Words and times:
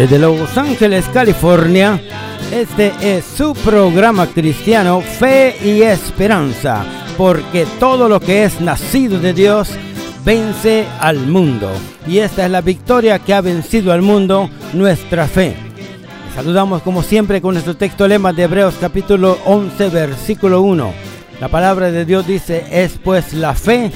Desde 0.00 0.18
Los 0.18 0.56
Ángeles, 0.56 1.04
California, 1.12 2.00
este 2.50 2.90
es 3.02 3.22
su 3.22 3.52
programa 3.52 4.26
cristiano 4.28 5.02
Fe 5.02 5.54
y 5.62 5.82
Esperanza, 5.82 6.86
porque 7.18 7.66
todo 7.78 8.08
lo 8.08 8.18
que 8.18 8.44
es 8.44 8.62
nacido 8.62 9.18
de 9.20 9.34
Dios 9.34 9.68
vence 10.24 10.86
al 11.00 11.18
mundo. 11.18 11.70
Y 12.06 12.16
esta 12.16 12.46
es 12.46 12.50
la 12.50 12.62
victoria 12.62 13.18
que 13.18 13.34
ha 13.34 13.42
vencido 13.42 13.92
al 13.92 14.00
mundo, 14.00 14.48
nuestra 14.72 15.28
fe. 15.28 15.54
Saludamos 16.34 16.80
como 16.80 17.02
siempre 17.02 17.42
con 17.42 17.52
nuestro 17.52 17.76
texto 17.76 18.08
lema 18.08 18.32
de 18.32 18.44
Hebreos 18.44 18.76
capítulo 18.80 19.36
11 19.44 19.90
versículo 19.90 20.62
1. 20.62 20.94
La 21.42 21.48
palabra 21.48 21.90
de 21.90 22.06
Dios 22.06 22.26
dice, 22.26 22.64
es 22.70 22.92
pues 23.04 23.34
la 23.34 23.54
fe, 23.54 23.92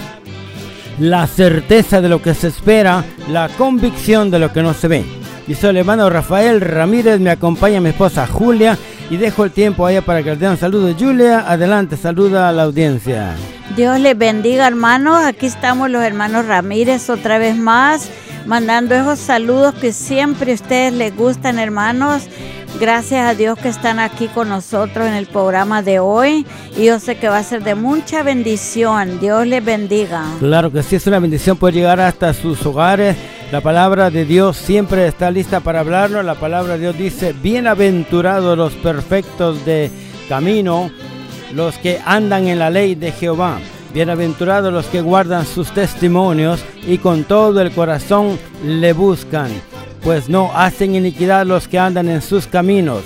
la 0.98 1.26
certeza 1.26 2.02
de 2.02 2.10
lo 2.10 2.20
que 2.20 2.34
se 2.34 2.48
espera, 2.48 3.02
la 3.30 3.48
convicción 3.48 4.30
de 4.30 4.38
lo 4.38 4.52
que 4.52 4.62
no 4.62 4.74
se 4.74 4.88
ve. 4.88 5.23
Soy 5.52 5.70
el 5.70 5.76
hermano 5.76 6.08
Rafael 6.08 6.60
Ramírez, 6.60 7.20
me 7.20 7.30
acompaña 7.30 7.80
mi 7.80 7.90
esposa 7.90 8.26
Julia 8.26 8.78
y 9.10 9.18
dejo 9.18 9.44
el 9.44 9.50
tiempo 9.50 9.86
allá 9.86 10.00
para 10.00 10.22
que 10.22 10.30
le 10.30 10.36
den 10.36 10.52
un 10.52 10.56
saludo. 10.56 10.94
Julia, 10.98 11.44
adelante, 11.46 11.96
saluda 11.96 12.48
a 12.48 12.52
la 12.52 12.62
audiencia. 12.62 13.34
Dios 13.76 14.00
les 14.00 14.16
bendiga 14.16 14.66
hermanos, 14.66 15.22
aquí 15.22 15.46
estamos 15.46 15.90
los 15.90 16.02
hermanos 16.02 16.46
Ramírez 16.46 17.08
otra 17.08 17.38
vez 17.38 17.56
más, 17.56 18.10
mandando 18.46 18.94
esos 18.94 19.18
saludos 19.18 19.74
que 19.74 19.92
siempre 19.92 20.52
a 20.52 20.54
ustedes 20.54 20.92
les 20.92 21.14
gustan 21.16 21.58
hermanos. 21.58 22.28
Gracias 22.80 23.26
a 23.26 23.34
Dios 23.34 23.58
que 23.58 23.68
están 23.68 23.98
aquí 23.98 24.28
con 24.28 24.48
nosotros 24.48 25.06
en 25.06 25.14
el 25.14 25.26
programa 25.26 25.82
de 25.82 26.00
hoy 26.00 26.46
y 26.76 26.86
yo 26.86 26.98
sé 26.98 27.16
que 27.16 27.28
va 27.28 27.38
a 27.38 27.42
ser 27.42 27.62
de 27.62 27.74
mucha 27.74 28.22
bendición. 28.22 29.20
Dios 29.20 29.46
les 29.46 29.64
bendiga. 29.64 30.24
Claro 30.40 30.72
que 30.72 30.82
sí, 30.82 30.96
es 30.96 31.06
una 31.06 31.18
bendición 31.18 31.56
poder 31.56 31.74
llegar 31.74 32.00
hasta 32.00 32.34
sus 32.34 32.64
hogares 32.66 33.16
la 33.54 33.60
palabra 33.60 34.10
de 34.10 34.24
Dios 34.24 34.56
siempre 34.56 35.06
está 35.06 35.30
lista 35.30 35.60
para 35.60 35.78
hablarnos. 35.78 36.24
La 36.24 36.34
palabra 36.34 36.74
de 36.74 36.80
Dios 36.80 36.98
dice, 36.98 37.32
bienaventurados 37.40 38.58
los 38.58 38.72
perfectos 38.72 39.64
de 39.64 39.92
camino, 40.28 40.90
los 41.52 41.78
que 41.78 42.00
andan 42.04 42.48
en 42.48 42.58
la 42.58 42.70
ley 42.70 42.96
de 42.96 43.12
Jehová. 43.12 43.60
Bienaventurados 43.92 44.72
los 44.72 44.86
que 44.86 45.02
guardan 45.02 45.46
sus 45.46 45.70
testimonios 45.70 46.64
y 46.84 46.98
con 46.98 47.22
todo 47.22 47.60
el 47.60 47.70
corazón 47.70 48.40
le 48.64 48.92
buscan, 48.92 49.52
pues 50.04 50.28
no 50.28 50.52
hacen 50.54 50.94
iniquidad 50.94 51.46
los 51.46 51.66
que 51.66 51.78
andan 51.78 52.08
en 52.08 52.22
sus 52.22 52.46
caminos. 52.46 53.02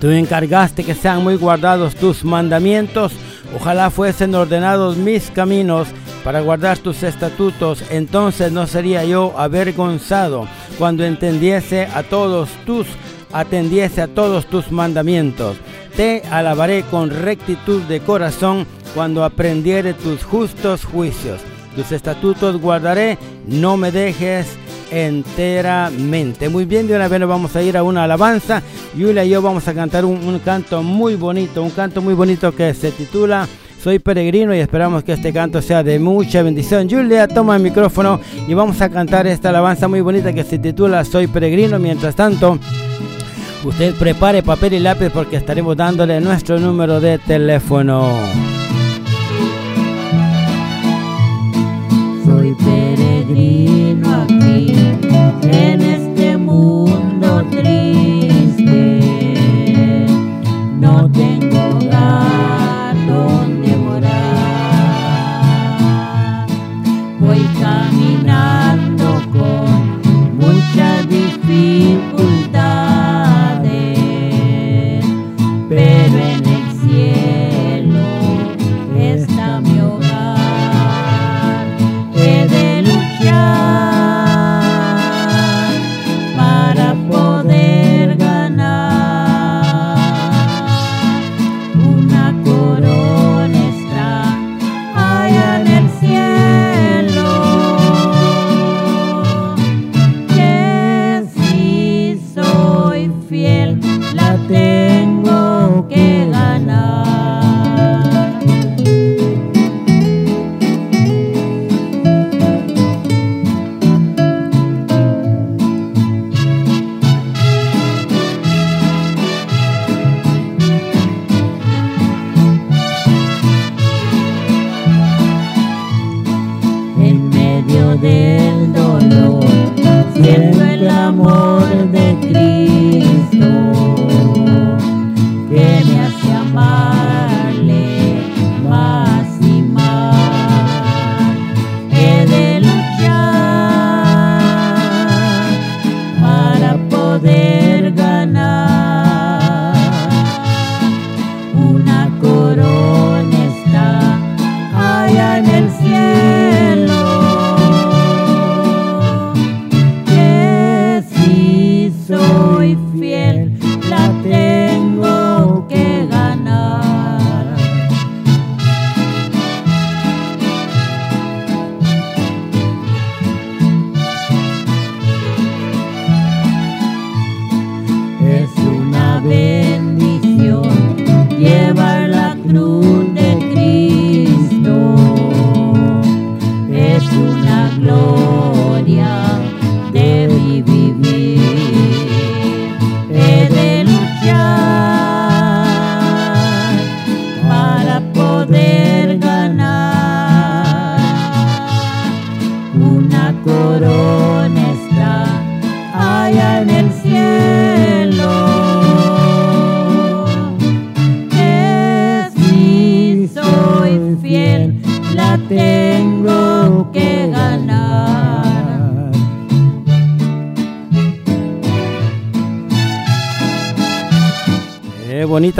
Tú 0.00 0.10
encargaste 0.10 0.84
que 0.84 0.94
sean 0.94 1.22
muy 1.22 1.36
guardados 1.36 1.94
tus 1.94 2.24
mandamientos, 2.24 3.12
ojalá 3.56 3.90
fuesen 3.90 4.34
ordenados 4.34 4.96
mis 4.96 5.30
caminos 5.30 5.88
para 6.24 6.40
guardar 6.40 6.78
tus 6.78 7.02
estatutos, 7.02 7.82
entonces 7.90 8.52
no 8.52 8.66
sería 8.66 9.04
yo 9.04 9.32
avergonzado 9.38 10.46
cuando 10.76 11.04
entendiese 11.04 11.86
a 11.86 12.02
todos 12.02 12.48
tus 12.66 12.86
atendiese 13.32 14.02
a 14.02 14.08
todos 14.08 14.46
tus 14.46 14.72
mandamientos. 14.72 15.56
Te 15.96 16.22
alabaré 16.30 16.82
con 16.90 17.10
rectitud 17.10 17.82
de 17.82 18.00
corazón 18.00 18.66
cuando 18.94 19.24
aprendiere 19.24 19.94
tus 19.94 20.24
justos 20.24 20.84
juicios. 20.84 21.40
Tus 21.74 21.92
estatutos 21.92 22.60
guardaré, 22.60 23.18
no 23.46 23.76
me 23.76 23.92
dejes 23.92 24.46
enteramente. 24.90 26.48
Muy 26.48 26.64
bien, 26.64 26.86
de 26.86 26.96
una 26.96 27.08
vez 27.08 27.20
nos 27.20 27.28
vamos 27.28 27.54
a 27.56 27.62
ir 27.62 27.76
a 27.76 27.82
una 27.82 28.04
alabanza. 28.04 28.62
Yulia 28.96 29.24
y 29.24 29.30
yo 29.30 29.42
vamos 29.42 29.66
a 29.68 29.74
cantar 29.74 30.04
un, 30.04 30.16
un 30.26 30.38
canto 30.40 30.82
muy 30.82 31.16
bonito, 31.16 31.62
un 31.62 31.70
canto 31.70 32.02
muy 32.02 32.14
bonito 32.14 32.54
que 32.54 32.74
se 32.74 32.90
titula 32.90 33.48
soy 33.82 34.00
peregrino 34.00 34.54
y 34.54 34.58
esperamos 34.58 35.04
que 35.04 35.12
este 35.12 35.32
canto 35.32 35.62
sea 35.62 35.82
de 35.82 35.98
mucha 35.98 36.42
bendición. 36.42 36.88
Julia, 36.90 37.28
toma 37.28 37.56
el 37.56 37.62
micrófono 37.62 38.20
y 38.46 38.54
vamos 38.54 38.80
a 38.80 38.88
cantar 38.88 39.26
esta 39.26 39.50
alabanza 39.50 39.86
muy 39.88 40.00
bonita 40.00 40.32
que 40.32 40.44
se 40.44 40.58
titula 40.58 41.04
Soy 41.04 41.28
peregrino. 41.28 41.78
Mientras 41.78 42.16
tanto, 42.16 42.58
usted 43.64 43.94
prepare 43.94 44.42
papel 44.42 44.74
y 44.74 44.80
lápiz 44.80 45.10
porque 45.10 45.36
estaremos 45.36 45.76
dándole 45.76 46.20
nuestro 46.20 46.58
número 46.58 47.00
de 47.00 47.18
teléfono. 47.18 48.18
Soy 52.26 52.54
peregrino 52.54 53.67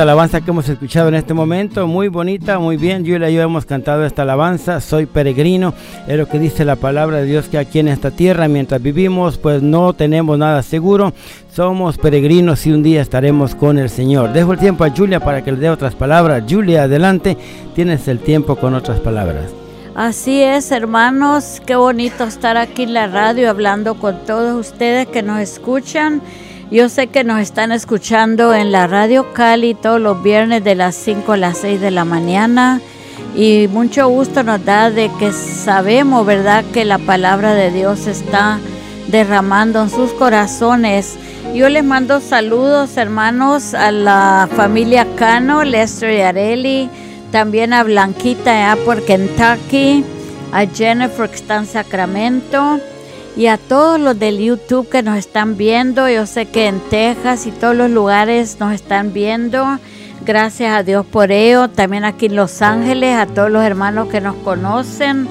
Alabanza 0.03 0.41
que 0.41 0.51
hemos 0.51 0.69
escuchado 0.69 1.09
en 1.09 1.15
este 1.15 1.35
momento, 1.35 1.87
muy 1.87 2.09
bonita, 2.09 2.59
muy 2.59 2.77
bien. 2.77 3.05
Julia 3.05 3.31
y 3.31 3.35
yo 3.35 3.43
hemos 3.43 3.67
cantado 3.67 4.05
esta 4.05 4.23
alabanza, 4.23 4.81
soy 4.81 5.07
peregrino, 5.07 5.75
es 6.07 6.17
lo 6.17 6.29
que 6.29 6.39
dice 6.39 6.65
la 6.65 6.77
palabra 6.77 7.17
de 7.19 7.25
Dios 7.25 7.49
que 7.49 7.59
aquí 7.59 7.81
en 7.81 7.89
esta 7.89 8.11
tierra, 8.11 8.47
mientras 8.47 8.81
vivimos, 8.81 9.39
pues 9.39 9.63
no 9.63 9.93
tenemos 9.95 10.39
nada 10.39 10.63
seguro, 10.63 11.13
somos 11.53 11.99
peregrinos 11.99 12.65
y 12.67 12.73
un 12.73 12.83
día 12.83 13.03
estaremos 13.03 13.55
con 13.55 13.79
el 13.79 13.91
Señor. 13.91 14.33
Dejo 14.33 14.53
el 14.53 14.59
tiempo 14.59 14.85
a 14.85 14.91
Julia 14.91 15.19
para 15.19 15.43
que 15.43 15.51
le 15.51 15.59
dé 15.59 15.71
otras 15.71 15.95
palabras. 15.95 16.45
Julia, 16.49 16.85
adelante, 16.85 17.37
tienes 17.75 18.07
el 18.07 18.21
tiempo 18.21 18.57
con 18.57 18.75
otras 18.75 19.01
palabras. 19.01 19.47
Así 19.97 20.41
es, 20.41 20.71
hermanos, 20.71 21.61
qué 21.67 21.75
bonito 21.75 22.23
estar 22.23 22.57
aquí 22.57 22.85
en 22.85 22.95
la 22.95 23.09
radio 23.09 23.51
hablando 23.51 23.95
con 23.95 24.25
todos 24.27 24.55
ustedes 24.55 25.09
que 25.09 25.25
nos 25.25 25.41
escuchan. 25.41 26.23
Yo 26.71 26.91
sé 26.91 27.07
que 27.07 27.25
nos 27.25 27.41
están 27.41 27.73
escuchando 27.73 28.53
en 28.53 28.73
la 28.73 28.87
Radio 28.87 29.33
Cali 29.33 29.73
todos 29.73 29.99
los 29.99 30.23
viernes 30.23 30.63
de 30.63 30.75
las 30.75 30.95
5 30.97 31.33
a 31.33 31.37
las 31.39 31.57
6 31.59 31.81
de 31.81 31.91
la 31.91 32.05
mañana 32.05 32.83
y 33.35 33.69
mucho 33.69 34.07
gusto 34.09 34.43
nos 34.43 34.63
da 34.67 34.91
de 34.91 35.11
que 35.19 35.33
sabemos, 35.33 36.27
¿verdad?, 36.27 36.67
que 36.75 36.85
la 36.85 36.99
palabra 36.99 37.55
de 37.55 37.71
Dios 37.71 38.07
está 38.07 38.59
derramando 39.07 39.83
en 39.83 39.89
sus 39.89 40.13
corazones. 40.13 41.17
Yo 41.55 41.71
les 41.71 41.85
mando 41.85 42.21
saludos, 42.21 42.99
hermanos, 42.99 43.73
a 43.73 43.91
la 43.91 44.47
familia 44.55 45.07
Cano, 45.17 45.65
Lester 45.65 46.13
y 46.13 46.21
Areli, 46.21 46.91
también 47.33 47.73
a 47.73 47.83
Blanquita 47.83 48.73
allá 48.73 48.85
por 48.85 49.03
Kentucky, 49.07 50.05
a 50.53 50.67
Jennifer 50.67 51.31
que 51.31 51.37
está 51.37 51.57
en 51.57 51.67
Sacramento 51.67 52.79
y 53.39 53.47
a 53.47 53.57
todos 53.57 54.01
los 54.01 54.19
del 54.19 54.39
YouTube 54.39 54.89
que 54.89 55.05
nos 55.05 55.17
están 55.17 55.57
viendo. 55.57 56.09
Yo 56.09 56.27
sé 56.27 56.47
que 56.47 56.67
en 56.67 56.81
Texas 56.81 57.47
y 57.47 57.53
todos 57.53 57.77
los 57.77 57.89
lugares 57.89 58.57
nos 58.59 58.75
están 58.75 59.13
viendo. 59.13 59.79
Gracias 60.27 60.77
a 60.77 60.83
Dios 60.83 61.07
por 61.07 61.31
ello. 61.31 61.69
También 61.69 62.05
aquí 62.05 62.27
en 62.27 62.35
Los 62.35 62.61
Ángeles, 62.63 63.17
a 63.17 63.27
todos 63.27 63.49
los 63.49 63.63
hermanos 63.63 64.09
que 64.09 64.21
nos 64.21 64.35
conocen. 64.35 65.29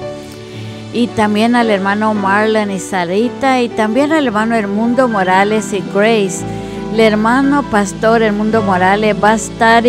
Y 0.94 1.08
también 1.08 1.54
al 1.54 1.68
hermano 1.68 2.14
Marlon 2.14 2.70
y 2.70 2.78
Sarita. 2.78 3.60
Y 3.60 3.68
también 3.68 4.10
al 4.10 4.26
hermano 4.26 4.54
Hermundo 4.54 5.06
Morales 5.06 5.74
y 5.74 5.84
Grace. 5.94 6.46
El 6.94 7.00
hermano 7.00 7.62
pastor 7.64 8.22
Hermundo 8.22 8.62
Morales 8.62 9.14
va 9.22 9.32
a 9.32 9.34
estar 9.34 9.84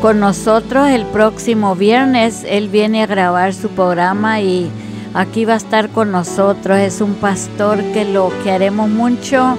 con 0.00 0.18
nosotros 0.18 0.88
el 0.88 1.06
próximo 1.06 1.76
viernes. 1.76 2.44
Él 2.48 2.68
viene 2.68 3.04
a 3.04 3.06
grabar 3.06 3.54
su 3.54 3.68
programa 3.68 4.40
y 4.40 4.68
aquí 5.14 5.44
va 5.44 5.54
a 5.54 5.56
estar 5.56 5.88
con 5.88 6.12
nosotros. 6.12 6.78
Es 6.78 7.00
un 7.00 7.14
pastor 7.14 7.82
que 7.92 8.04
lo 8.04 8.32
queremos 8.44 8.88
mucho 8.88 9.56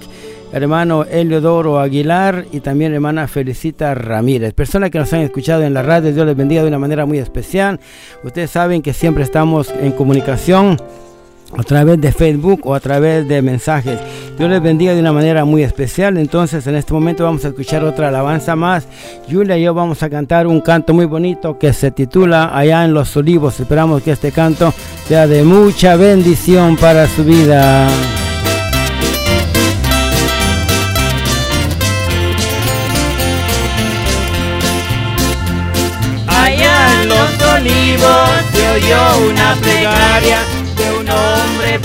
hermano 0.52 1.02
Eliodoro 1.02 1.81
Aguilar 1.81 2.47
y 2.52 2.61
también 2.61 2.95
hermana 2.95 3.26
Felicita 3.26 3.97
Ramírez. 3.97 4.55
Personas 4.55 4.90
que 4.90 5.00
nos 5.00 5.12
han 5.12 5.23
escuchado 5.23 5.64
en 5.64 5.75
la 5.75 5.83
radio, 5.83 6.14
Dios 6.14 6.25
les 6.25 6.37
bendiga 6.37 6.62
de 6.62 6.69
una 6.69 6.78
manera 6.78 7.05
muy 7.05 7.19
especial. 7.19 7.81
Ustedes 8.23 8.52
saben 8.52 8.81
que 8.81 8.93
siempre 8.93 9.25
estamos 9.25 9.75
en 9.81 9.90
comunicación 9.90 10.76
a 11.57 11.62
través 11.62 12.00
de 12.00 12.12
Facebook 12.12 12.61
o 12.64 12.75
a 12.75 12.81
través 12.81 13.26
de 13.26 13.40
mensajes. 13.43 13.99
Dios 14.37 14.50
les 14.50 14.62
bendiga 14.62 14.95
de 14.95 15.00
una 15.00 15.12
manera 15.12 15.45
muy 15.45 15.62
especial. 15.62 16.19
Entonces, 16.19 16.67
en 16.67 16.76
este 16.76 16.93
momento 16.93 17.25
vamos 17.25 17.45
a 17.45 17.49
escuchar 17.49 17.85
otra 17.85 18.09
alabanza 18.09 18.55
más. 18.55 18.87
Julia 19.31 19.57
y 19.59 19.62
yo 19.62 19.75
vamos 19.75 20.02
a 20.02 20.11
cantar 20.11 20.47
un 20.47 20.61
canto 20.61 20.93
muy 20.95 21.07
bonito 21.07 21.59
que 21.59 21.73
se 21.73 21.90
titula 21.90 22.57
Allá 22.57 22.85
en 22.85 22.95
los 22.95 23.17
Olivos. 23.17 23.59
Esperamos 23.61 24.02
que 24.02 24.12
este 24.12 24.33
canto 24.33 24.73
sea 25.07 25.26
de 25.26 25.43
mucha 25.43 25.97
bendición 25.97 26.76
para 26.76 27.07
su 27.09 27.25
vida. 27.25 27.88
Allá 36.26 37.02
en 37.02 37.09
los 37.09 37.43
olivos 37.57 38.28
se 38.52 38.69
oyó 38.71 39.31
una 39.31 39.55
plegaria 39.61 40.58
hombre 41.19 41.77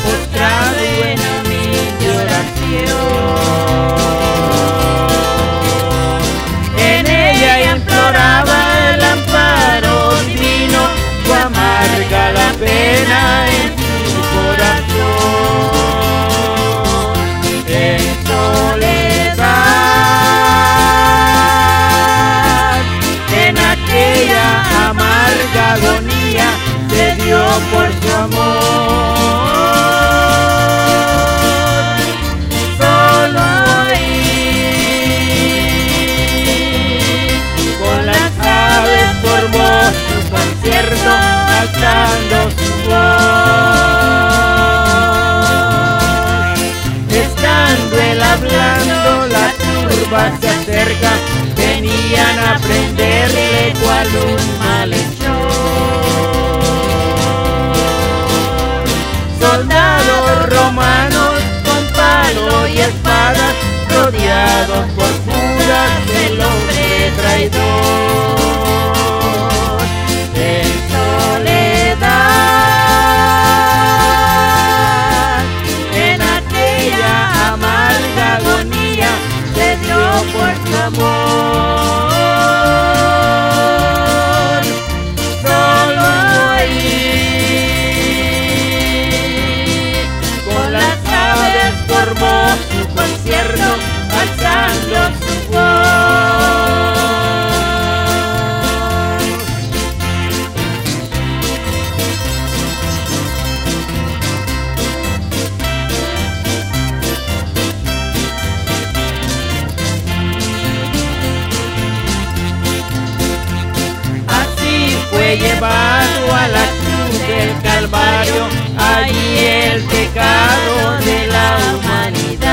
llevado 115.35 116.35
a 116.35 116.47
la 116.47 116.65
cruz 116.79 117.27
del 117.27 117.61
Calvario, 117.61 118.47
allí 118.77 119.37
el 119.39 119.83
pecado 119.83 120.97
de 121.05 121.27
la 121.27 121.57
humanidad. 121.73 122.43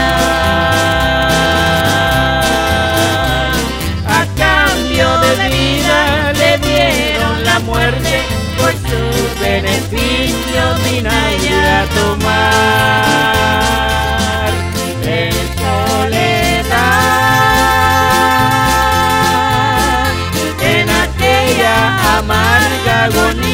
A 4.06 4.26
cambio 4.36 5.18
de 5.18 5.48
vida 5.48 6.32
le 6.32 6.58
dieron 6.58 7.44
la 7.44 7.58
muerte, 7.60 8.22
por 8.56 8.72
sus 8.72 9.40
beneficios 9.40 10.90
vino 10.90 11.10
a 11.10 11.86
tomar 11.94 13.39
protagonista. 23.00 23.49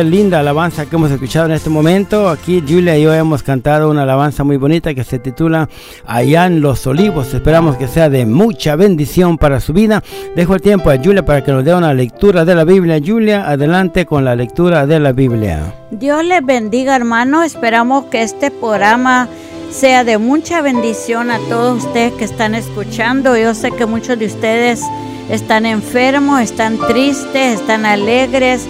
Linda 0.00 0.40
alabanza 0.40 0.86
que 0.86 0.96
hemos 0.96 1.10
escuchado 1.10 1.46
en 1.46 1.52
este 1.52 1.68
momento. 1.68 2.28
Aquí 2.28 2.62
Julia 2.66 2.96
y 2.96 3.02
yo 3.02 3.12
hemos 3.12 3.42
cantado 3.42 3.90
una 3.90 4.04
alabanza 4.04 4.42
muy 4.42 4.56
bonita 4.56 4.94
que 4.94 5.04
se 5.04 5.18
titula 5.18 5.68
Allá 6.06 6.46
en 6.46 6.62
los 6.62 6.86
Olivos. 6.86 7.34
Esperamos 7.34 7.76
que 7.76 7.88
sea 7.88 8.08
de 8.08 8.24
mucha 8.24 8.74
bendición 8.74 9.36
para 9.36 9.60
su 9.60 9.72
vida. 9.72 10.02
Dejo 10.34 10.54
el 10.54 10.62
tiempo 10.62 10.90
a 10.90 10.96
Julia 10.96 11.24
para 11.24 11.44
que 11.44 11.52
nos 11.52 11.64
dé 11.64 11.74
una 11.74 11.92
lectura 11.92 12.44
de 12.44 12.54
la 12.54 12.64
Biblia. 12.64 13.00
Julia, 13.04 13.48
adelante 13.48 14.06
con 14.06 14.24
la 14.24 14.34
lectura 14.34 14.86
de 14.86 14.98
la 14.98 15.12
Biblia. 15.12 15.74
Dios 15.90 16.24
les 16.24 16.44
bendiga, 16.44 16.96
hermano. 16.96 17.42
Esperamos 17.42 18.06
que 18.06 18.22
este 18.22 18.50
programa 18.50 19.28
sea 19.70 20.04
de 20.04 20.18
mucha 20.18 20.62
bendición 20.62 21.30
a 21.30 21.38
todos 21.48 21.84
ustedes 21.84 22.12
que 22.14 22.24
están 22.24 22.54
escuchando. 22.54 23.36
Yo 23.36 23.54
sé 23.54 23.70
que 23.70 23.86
muchos 23.86 24.18
de 24.18 24.26
ustedes 24.26 24.80
están 25.28 25.66
enfermos, 25.66 26.40
están 26.40 26.78
tristes, 26.78 27.60
están 27.60 27.86
alegres. 27.86 28.66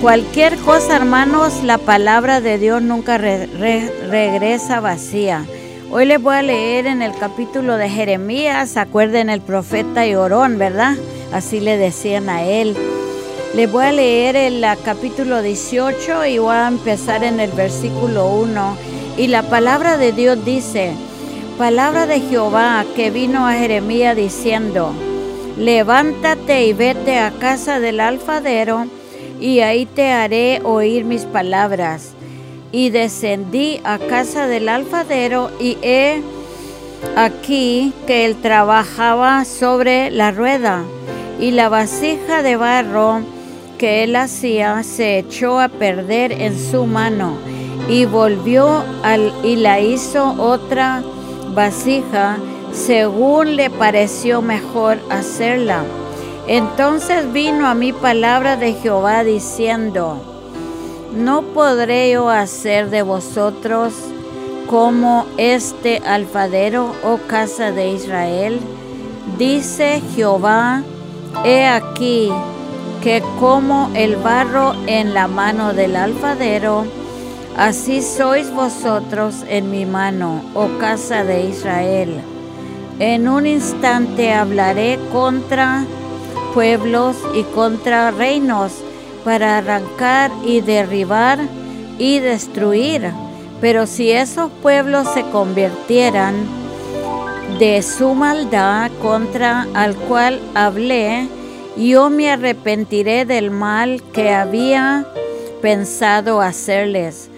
Cualquier 0.00 0.56
cosa, 0.58 0.96
hermanos, 0.96 1.62
la 1.64 1.78
palabra 1.78 2.40
de 2.40 2.58
Dios 2.58 2.82
nunca 2.82 3.16
re- 3.18 3.46
re- 3.46 3.90
regresa 4.08 4.80
vacía. 4.80 5.44
Hoy 5.90 6.04
les 6.04 6.20
voy 6.20 6.36
a 6.36 6.42
leer 6.42 6.86
en 6.86 7.00
el 7.00 7.12
capítulo 7.16 7.76
de 7.76 7.88
Jeremías, 7.88 8.76
acuerden 8.76 9.30
el 9.30 9.40
profeta 9.40 10.06
Llorón, 10.06 10.58
¿verdad? 10.58 10.96
Así 11.32 11.60
le 11.60 11.78
decían 11.78 12.28
a 12.28 12.42
él. 12.44 12.76
Les 13.54 13.70
voy 13.72 13.84
a 13.86 13.92
leer 13.92 14.36
el 14.36 14.64
capítulo 14.84 15.40
18 15.40 16.26
y 16.26 16.38
voy 16.38 16.54
a 16.54 16.68
empezar 16.68 17.24
en 17.24 17.40
el 17.40 17.50
versículo 17.52 18.28
1. 18.28 18.76
Y 19.16 19.28
la 19.28 19.42
palabra 19.44 19.96
de 19.96 20.12
Dios 20.12 20.44
dice, 20.44 20.92
palabra 21.56 22.06
de 22.06 22.20
Jehová 22.20 22.84
que 22.94 23.10
vino 23.10 23.46
a 23.46 23.54
Jeremías 23.54 24.14
diciendo, 24.14 24.92
levántate 25.56 26.66
y 26.66 26.74
vete 26.74 27.18
a 27.18 27.30
casa 27.30 27.80
del 27.80 28.00
alfadero, 28.00 28.86
y 29.40 29.60
ahí 29.60 29.86
te 29.86 30.10
haré 30.10 30.60
oír 30.64 31.04
mis 31.04 31.24
palabras. 31.24 32.12
Y 32.72 32.90
descendí 32.90 33.80
a 33.84 33.98
casa 33.98 34.46
del 34.46 34.68
alfadero, 34.68 35.50
y 35.60 35.78
he 35.82 36.22
aquí 37.16 37.92
que 38.06 38.24
él 38.24 38.36
trabajaba 38.36 39.44
sobre 39.44 40.10
la 40.10 40.30
rueda, 40.30 40.84
y 41.40 41.52
la 41.52 41.68
vasija 41.68 42.42
de 42.42 42.56
barro 42.56 43.20
que 43.78 44.04
él 44.04 44.16
hacía 44.16 44.82
se 44.82 45.18
echó 45.18 45.60
a 45.60 45.68
perder 45.68 46.32
en 46.32 46.58
su 46.58 46.86
mano, 46.86 47.36
y 47.88 48.04
volvió 48.04 48.84
al, 49.02 49.32
y 49.44 49.56
la 49.56 49.80
hizo 49.80 50.34
otra 50.38 51.02
vasija 51.54 52.38
según 52.72 53.56
le 53.56 53.70
pareció 53.70 54.42
mejor 54.42 54.98
hacerla. 55.08 55.82
Entonces 56.48 57.32
vino 57.32 57.66
a 57.66 57.74
mí 57.74 57.92
palabra 57.92 58.56
de 58.56 58.74
Jehová 58.74 59.24
diciendo, 59.24 60.20
¿no 61.12 61.42
podré 61.42 62.12
yo 62.12 62.28
hacer 62.28 62.88
de 62.88 63.02
vosotros 63.02 63.92
como 64.68 65.26
este 65.38 65.98
alfadero, 66.06 66.92
oh 67.02 67.18
casa 67.26 67.72
de 67.72 67.90
Israel? 67.90 68.60
Dice 69.36 70.00
Jehová, 70.14 70.84
he 71.44 71.66
aquí 71.66 72.30
que 73.02 73.24
como 73.40 73.90
el 73.94 74.14
barro 74.14 74.74
en 74.86 75.14
la 75.14 75.26
mano 75.26 75.72
del 75.72 75.96
alfadero, 75.96 76.84
así 77.56 78.02
sois 78.02 78.52
vosotros 78.52 79.34
en 79.48 79.72
mi 79.72 79.84
mano, 79.84 80.42
oh 80.54 80.68
casa 80.78 81.24
de 81.24 81.48
Israel. 81.48 82.20
En 83.00 83.28
un 83.28 83.46
instante 83.46 84.32
hablaré 84.32 85.00
contra 85.12 85.84
pueblos 86.56 87.18
y 87.34 87.42
contra 87.42 88.10
reinos 88.10 88.72
para 89.26 89.58
arrancar 89.58 90.30
y 90.42 90.62
derribar 90.62 91.38
y 91.98 92.18
destruir. 92.20 93.12
Pero 93.60 93.86
si 93.86 94.10
esos 94.10 94.50
pueblos 94.62 95.06
se 95.12 95.22
convirtieran 95.24 96.34
de 97.58 97.82
su 97.82 98.14
maldad 98.14 98.90
contra 99.02 99.66
al 99.74 99.94
cual 99.96 100.40
hablé, 100.54 101.28
yo 101.76 102.08
me 102.08 102.30
arrepentiré 102.30 103.26
del 103.26 103.50
mal 103.50 104.02
que 104.14 104.30
había 104.30 105.06
pensado 105.60 106.40
hacerles. 106.40 107.28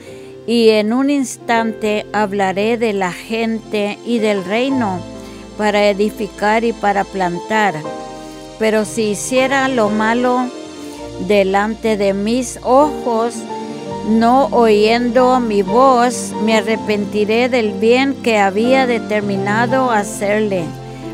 Y 0.46 0.68
en 0.68 0.92
un 0.92 1.10
instante 1.10 2.06
hablaré 2.12 2.78
de 2.78 2.92
la 2.92 3.10
gente 3.10 3.98
y 4.06 4.20
del 4.20 4.44
reino 4.44 5.00
para 5.56 5.88
edificar 5.88 6.62
y 6.62 6.72
para 6.72 7.02
plantar. 7.02 7.74
Pero 8.58 8.84
si 8.84 9.10
hiciera 9.10 9.68
lo 9.68 9.88
malo 9.88 10.48
delante 11.26 11.96
de 11.96 12.14
mis 12.14 12.58
ojos, 12.62 13.34
no 14.08 14.46
oyendo 14.46 15.38
mi 15.40 15.62
voz, 15.62 16.32
me 16.44 16.56
arrepentiré 16.56 17.48
del 17.48 17.72
bien 17.72 18.14
que 18.22 18.38
había 18.38 18.86
determinado 18.86 19.90
hacerle. 19.90 20.64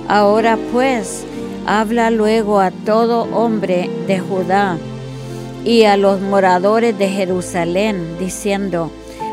Ahora 0.09 0.59
pues, 0.73 1.25
habla 1.67 2.11
luego 2.11 2.61
a 2.61 2.71
todo 2.71 3.23
hombre 3.35 3.91
de 4.07 4.21
Judá 4.21 4.79
y 5.65 5.85
a 5.85 5.97
los 5.97 6.21
moradores 6.21 6.97
de 6.99 7.09
Jerusalén, 7.09 8.17
diciendo, 8.19 8.91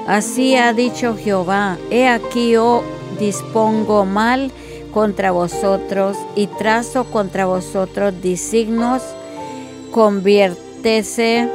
Así 0.08 0.56
ha 0.56 0.74
dicho 0.74 1.16
Jehová, 1.16 1.78
he 1.92 2.08
aquí 2.08 2.52
yo 2.52 2.84
dispongo 3.20 4.06
mal 4.06 4.52
contra 4.92 5.32
vosotros 5.32 6.18
y 6.36 6.48
trazo 6.48 7.06
contra 7.06 7.46
vosotros 7.46 8.14
designos, 8.22 9.02
conviértese, 9.92 11.50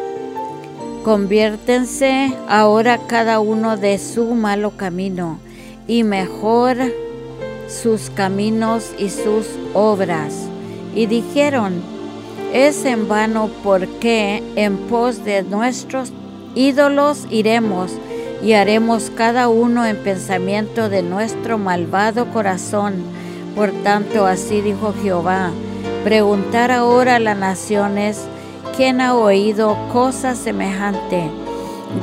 conviértense 1.04 2.34
ahora 2.48 2.98
cada 3.06 3.40
uno 3.40 3.76
de 3.76 3.98
su 3.98 4.34
malo 4.34 4.72
camino 4.76 5.38
y 5.86 6.02
mejor 6.02 6.76
sus 7.68 8.10
caminos 8.10 8.92
y 8.98 9.10
sus 9.10 9.46
obras. 9.74 10.34
Y 10.94 11.06
dijeron, 11.06 11.82
es 12.52 12.84
en 12.84 13.08
vano 13.08 13.50
porque 13.62 14.42
en 14.56 14.76
pos 14.76 15.24
de 15.24 15.42
nuestros 15.42 16.12
ídolos 16.54 17.26
iremos 17.30 17.92
y 18.42 18.52
haremos 18.52 19.10
cada 19.14 19.48
uno 19.48 19.84
en 19.84 19.96
pensamiento 19.96 20.88
de 20.88 21.02
nuestro 21.02 21.58
malvado 21.58 22.30
corazón. 22.32 22.94
Por 23.56 23.72
tanto, 23.82 24.26
así 24.26 24.60
dijo 24.60 24.92
Jehová, 25.02 25.50
preguntar 26.04 26.70
ahora 26.70 27.16
a 27.16 27.18
las 27.18 27.38
naciones, 27.38 28.28
¿quién 28.76 29.00
ha 29.00 29.16
oído 29.16 29.78
cosa 29.94 30.34
semejante? 30.34 31.30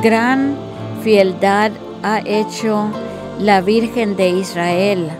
Gran 0.02 0.56
fieldad 1.04 1.72
ha 2.02 2.22
hecho 2.26 2.88
la 3.40 3.62
Virgen 3.62 4.16
de 4.16 4.30
Israel. 4.30 5.12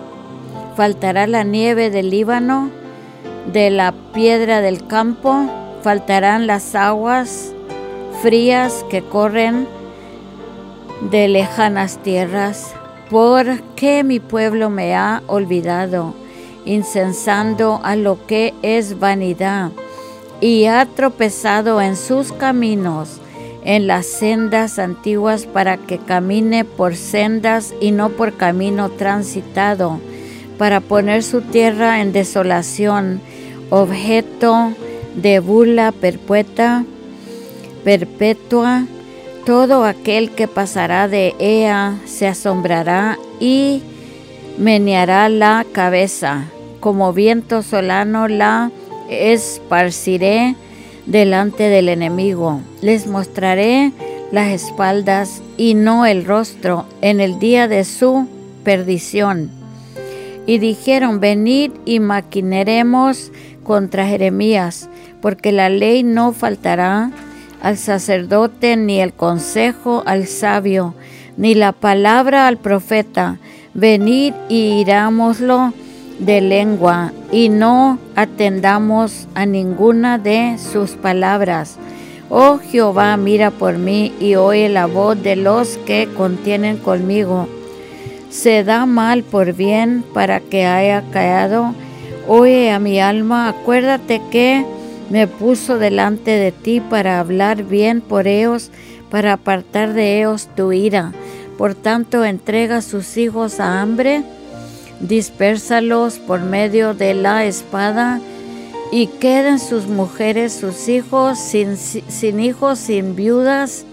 ¿Faltará 0.76 1.28
la 1.28 1.44
nieve 1.44 1.92
del 1.92 2.10
Líbano, 2.10 2.72
de 3.54 3.70
la 3.70 3.94
piedra 4.16 4.62
del 4.62 4.88
campo? 4.88 5.46
¿Faltarán 5.84 6.48
las 6.48 6.74
aguas 6.74 7.54
frías 8.24 8.84
que 8.90 9.04
corren 9.04 9.68
de 11.12 11.28
lejanas 11.28 12.00
tierras? 12.00 12.74
¿Por 13.12 13.62
qué 13.76 14.04
mi 14.04 14.20
pueblo 14.20 14.72
me 14.72 14.96
ha 14.96 15.22
olvidado, 15.28 16.16
incensando 16.66 17.80
a 17.84 17.96
lo 17.96 18.26
que 18.26 18.54
es 18.62 19.00
vanidad, 19.00 19.72
y 20.42 20.66
ha 20.66 20.86
tropezado 20.86 21.82
en 21.82 21.96
sus 21.96 22.32
caminos, 22.32 23.20
en 23.64 23.88
las 23.88 24.06
sendas 24.06 24.78
antiguas 24.78 25.46
para 25.46 25.78
que 25.78 25.98
camine 25.98 26.66
por 26.66 26.96
sendas 26.96 27.74
y 27.80 27.92
no 27.92 28.10
por 28.10 28.34
camino 28.34 28.90
transitado, 28.90 30.00
para 30.58 30.82
poner 30.82 31.24
su 31.24 31.42
tierra 31.42 32.02
en 32.02 32.12
desolación, 32.12 33.22
objeto 33.70 34.74
de 35.16 35.40
bula 35.40 35.92
perpetua, 35.92 36.84
perpetua, 37.84 38.86
todo 39.46 39.84
aquel 39.84 40.32
que 40.32 40.48
pasará 40.48 41.08
de 41.08 41.36
ella 41.40 41.96
se 42.06 42.28
asombrará 42.28 43.18
y 43.40 43.82
meneará 44.58 45.28
la 45.30 45.66
cabeza, 45.72 46.46
como 46.84 47.14
viento 47.14 47.62
solano 47.62 48.28
la 48.28 48.70
esparciré 49.10 50.58
delante 51.06 51.70
del 51.70 51.88
enemigo. 51.88 52.60
Les 52.82 53.08
mostraré 53.08 53.94
las 54.34 54.50
espaldas 54.50 55.42
y 55.56 55.76
no 55.76 56.06
el 56.06 56.26
rostro 56.26 56.86
en 57.00 57.22
el 57.22 57.40
día 57.40 57.70
de 57.70 57.86
su 57.86 58.28
perdición. 58.66 59.50
Y 60.46 60.58
dijeron, 60.58 61.22
venid 61.22 61.72
y 61.86 62.02
maquinaremos 62.02 63.32
contra 63.64 64.06
Jeremías, 64.06 64.90
porque 65.22 65.54
la 65.54 65.70
ley 65.70 66.04
no 66.04 66.34
faltará 66.34 67.12
al 67.62 67.78
sacerdote, 67.78 68.76
ni 68.76 69.00
el 69.00 69.14
consejo 69.14 70.04
al 70.06 70.28
sabio, 70.28 70.96
ni 71.38 71.56
la 71.56 71.72
palabra 71.72 72.46
al 72.46 72.58
profeta. 72.58 73.40
Venid 73.74 74.34
y 74.50 74.82
irámoslo 74.82 75.72
de 76.20 76.42
lengua 76.42 77.12
y 77.32 77.50
no 77.50 78.00
atendamos 78.16 79.28
a 79.36 79.46
ninguna 79.46 80.18
de 80.18 80.58
sus 80.58 80.92
palabras. 80.92 81.78
Oh 82.30 82.60
Jehová, 82.60 83.16
mira 83.18 83.52
por 83.52 83.78
mí 83.78 84.14
y 84.20 84.36
oye 84.36 84.70
la 84.70 84.86
voz 84.86 85.22
de 85.22 85.36
los 85.36 85.78
que 85.86 86.08
contienen 86.16 86.78
conmigo. 86.78 87.48
Se 88.30 88.64
da 88.64 88.86
mal 88.86 89.24
por 89.24 89.54
bien 89.54 90.04
para 90.14 90.40
que 90.40 90.66
haya 90.66 91.04
callado. 91.12 91.76
Oye 92.28 92.72
a 92.72 92.80
mi 92.80 93.00
alma, 93.00 93.50
acuérdate 93.50 94.22
que 94.32 94.66
me 95.10 95.28
puso 95.28 95.78
delante 95.78 96.32
de 96.32 96.52
ti 96.52 96.80
para 96.80 97.20
hablar 97.20 97.64
bien 97.64 98.02
por 98.02 98.28
ellos, 98.28 98.72
para 99.12 99.34
apartar 99.34 99.94
de 99.94 100.20
ellos 100.20 100.50
tu 100.56 100.72
ira. 100.72 101.12
Por 101.58 101.76
tanto, 101.76 102.26
entrega 102.26 102.82
sus 102.82 103.18
hijos 103.18 103.60
a 103.60 103.82
hambre 103.82 104.24
dispérsalos 105.08 106.20
por 106.20 106.42
medio 106.42 106.94
de 106.94 107.14
la 107.14 107.46
espada 107.46 108.20
y 108.92 109.08
queden 109.08 109.60
sus 109.60 109.88
mujeres, 109.88 110.54
sus 110.54 110.88
hijos 110.88 111.40
sin, 111.40 111.78
sin 111.78 112.40
hijos, 112.40 112.80
sin 112.80 113.16
viudas 113.16 113.86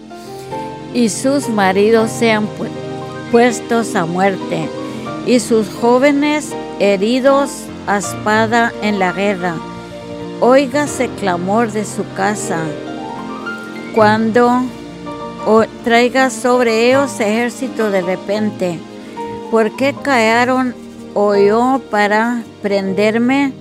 y 0.95 1.09
sus 1.09 1.49
maridos 1.49 2.11
sean 2.11 2.49
puestos 3.31 3.95
a 3.95 4.07
muerte 4.07 4.69
y 5.27 5.41
sus 5.41 5.69
jóvenes 5.69 6.51
heridos 6.81 7.51
a 7.87 7.99
espada 7.99 8.73
en 8.83 8.99
la 8.99 9.13
guerra. 9.13 9.55
Óigase 10.41 11.09
clamor 11.19 11.71
de 11.71 11.85
su 11.85 12.05
casa 12.15 12.59
cuando 13.95 14.63
traiga 15.85 16.31
sobre 16.31 16.89
ellos 16.89 17.21
ejército 17.21 17.91
de 17.91 18.03
repente. 18.03 18.79
¿Por 19.51 19.75
qué 19.77 19.95
cayeron 19.95 20.75
oyó 21.15 21.81
para 21.91 22.43
prenderme 22.63 23.53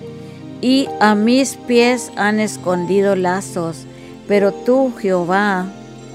y 0.62 0.88
a 1.00 1.16
mis 1.16 1.56
pies 1.56 2.12
han 2.16 2.40
escondido 2.40 3.16
lazos. 3.16 3.86
Pero 4.28 4.52
tú, 4.52 4.94
Jehová, 5.00 5.68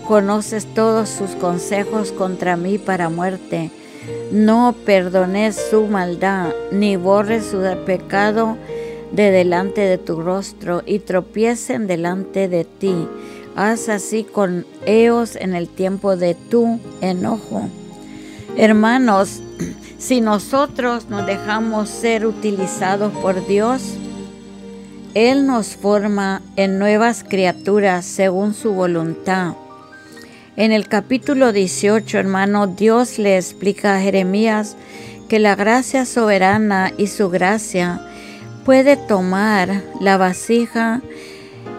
conoces 0.07 0.67
todos 0.75 1.09
sus 1.09 1.31
consejos 1.31 2.13
contra 2.13 2.57
mí 2.57 2.79
para 2.79 3.09
muerte. 3.09 3.71
No 4.31 4.75
perdones 4.85 5.57
su 5.71 5.87
maldad, 5.87 6.53
ni 6.71 6.97
borres 6.97 7.47
su 7.47 7.63
pecado 7.87 8.57
de 9.13 9.31
delante 9.31 9.81
de 9.81 9.99
tu 9.99 10.21
rostro, 10.21 10.83
y 10.85 10.99
tropiecen 10.99 11.87
delante 11.87 12.49
de 12.49 12.65
ti. 12.65 13.09
Haz 13.57 13.89
así 13.89 14.25
con 14.25 14.67
ellos 14.85 15.37
en 15.37 15.55
el 15.55 15.69
tiempo 15.69 16.17
de 16.17 16.35
tu 16.35 16.81
enojo. 17.01 17.69
Hermanos, 18.57 19.41
si 20.05 20.21
nosotros 20.21 21.09
nos 21.09 21.25
dejamos 21.25 21.89
ser 21.89 22.27
utilizados 22.27 23.11
por 23.23 23.47
Dios, 23.47 23.81
Él 25.15 25.47
nos 25.47 25.77
forma 25.77 26.43
en 26.57 26.79
nuevas 26.79 27.25
criaturas 27.25 28.05
según 28.05 28.53
su 28.53 28.75
voluntad. 28.75 29.55
En 30.57 30.73
el 30.73 30.89
capítulo 30.89 31.53
18, 31.53 32.19
hermano, 32.19 32.67
Dios 32.67 33.19
le 33.19 33.39
explica 33.39 33.97
a 33.97 34.01
Jeremías 34.01 34.77
que 35.31 35.39
la 35.39 35.57
gracia 35.57 36.05
soberana 36.05 36.93
y 36.99 37.07
su 37.07 37.31
gracia 37.31 38.07
puede 38.67 38.99
tomar 38.99 39.85
la 40.03 40.19
vasija 40.19 41.01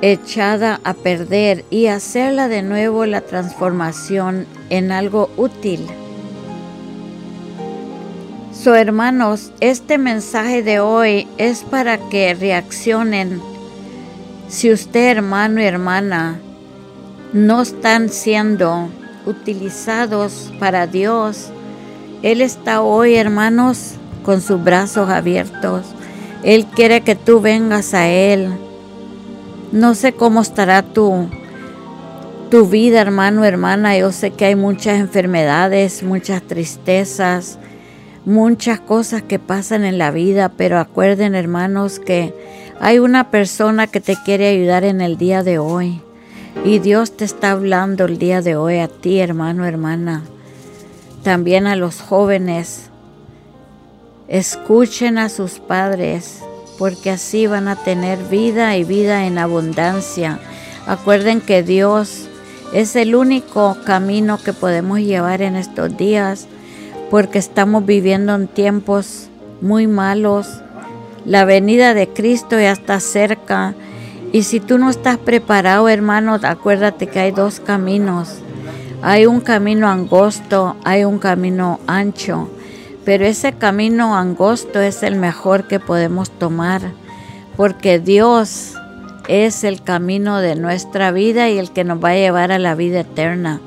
echada 0.02 0.82
a 0.84 0.96
perder 0.96 1.64
y 1.70 1.88
hacerla 1.88 2.48
de 2.48 2.64
nuevo 2.64 3.06
la 3.06 3.22
transformación 3.22 4.48
en 4.72 4.92
algo 4.92 5.30
útil 5.38 5.88
hermanos, 8.74 9.52
este 9.60 10.00
mensaje 10.00 10.64
de 10.64 10.80
hoy 10.80 11.28
es 11.38 11.64
para 11.64 11.98
que 12.10 12.34
reaccionen. 12.34 13.40
Si 14.48 14.72
usted, 14.72 15.12
hermano 15.12 15.62
y 15.62 15.66
hermana, 15.66 16.40
no 17.34 17.62
están 17.62 18.10
siendo 18.10 18.90
utilizados 19.26 20.52
para 20.60 20.88
Dios, 20.88 21.50
Él 22.24 22.42
está 22.42 22.82
hoy, 22.82 23.16
hermanos, 23.16 23.96
con 24.24 24.42
sus 24.42 24.64
brazos 24.64 25.10
abiertos. 25.10 25.86
Él 26.44 26.66
quiere 26.66 27.02
que 27.02 27.16
tú 27.16 27.42
vengas 27.42 27.94
a 27.94 28.08
Él. 28.08 28.50
No 29.72 29.94
sé 29.94 30.14
cómo 30.14 30.42
estará 30.42 30.82
tu, 30.82 31.28
tu 32.50 32.68
vida, 32.68 33.02
hermano, 33.02 33.44
hermana. 33.44 33.98
Yo 33.98 34.12
sé 34.12 34.32
que 34.32 34.46
hay 34.46 34.56
muchas 34.56 35.00
enfermedades, 35.00 36.02
muchas 36.02 36.42
tristezas, 36.42 37.60
muchas 38.26 38.80
cosas 38.80 39.22
que 39.22 39.40
pasan 39.40 39.86
en 39.86 39.98
la 39.98 40.12
vida, 40.12 40.50
pero 40.50 40.80
acuerden 40.80 41.36
hermanos 41.36 42.00
que 42.00 42.34
hay 42.80 43.00
una 43.00 43.30
persona 43.30 43.88
que 43.88 44.02
te 44.02 44.18
quiere 44.18 44.50
ayudar 44.50 44.84
en 44.84 45.02
el 45.02 45.18
día 45.18 45.44
de 45.44 45.60
hoy. 45.60 46.02
Y 46.64 46.80
Dios 46.80 47.16
te 47.16 47.26
está 47.26 47.52
hablando 47.52 48.06
el 48.06 48.18
día 48.18 48.42
de 48.42 48.56
hoy 48.56 48.80
a 48.80 48.88
ti, 48.88 49.20
hermano, 49.20 49.66
hermana. 49.66 50.24
También 51.24 51.68
a 51.68 51.76
los 51.76 52.02
jóvenes. 52.02 52.90
Escuchen 54.28 55.18
a 55.18 55.30
sus 55.30 55.60
padres, 55.60 56.42
porque 56.80 57.12
así 57.12 57.46
van 57.46 57.68
a 57.68 57.76
tener 57.76 58.18
vida 58.30 58.76
y 58.78 58.84
vida 58.84 59.26
en 59.26 59.38
abundancia. 59.38 60.40
Acuerden 60.88 61.42
que 61.42 61.62
Dios 61.62 62.28
es 62.74 62.96
el 62.96 63.16
único 63.16 63.78
camino 63.86 64.40
que 64.44 64.54
podemos 64.54 65.00
llevar 65.00 65.42
en 65.42 65.56
estos 65.56 65.96
días 65.96 66.48
porque 67.10 67.40
estamos 67.40 67.86
viviendo 67.86 68.36
en 68.36 68.48
tiempos 68.48 69.30
muy 69.62 69.88
malos. 69.88 70.48
La 71.26 71.46
venida 71.46 71.94
de 71.94 72.10
Cristo 72.10 72.60
ya 72.60 72.72
está 72.72 73.00
cerca. 73.00 73.74
Y 74.32 74.44
si 74.44 74.60
tú 74.60 74.78
no 74.78 74.90
estás 74.90 75.18
preparado, 75.18 75.88
hermano, 75.88 76.40
acuérdate 76.44 77.08
que 77.08 77.20
hay 77.20 77.32
dos 77.32 77.60
caminos. 77.60 78.40
Hay 79.02 79.26
un 79.26 79.40
camino 79.40 79.88
angosto, 79.88 80.76
hay 80.84 81.06
un 81.06 81.20
camino 81.20 81.80
ancho. 81.88 82.50
Pero 83.06 83.26
ese 83.26 83.54
camino 83.54 84.16
angosto 84.16 84.82
es 84.82 85.04
el 85.04 85.16
mejor 85.16 85.68
que 85.68 85.80
podemos 85.80 86.32
tomar, 86.32 86.82
porque 87.56 88.00
Dios 88.00 88.74
es 89.28 89.64
el 89.64 89.84
camino 89.84 90.40
de 90.40 90.56
nuestra 90.56 91.12
vida 91.12 91.50
y 91.50 91.60
el 91.60 91.72
que 91.72 91.84
nos 91.84 92.04
va 92.04 92.10
a 92.10 92.16
llevar 92.16 92.52
a 92.52 92.58
la 92.58 92.74
vida 92.74 93.02
eterna. 93.02 93.62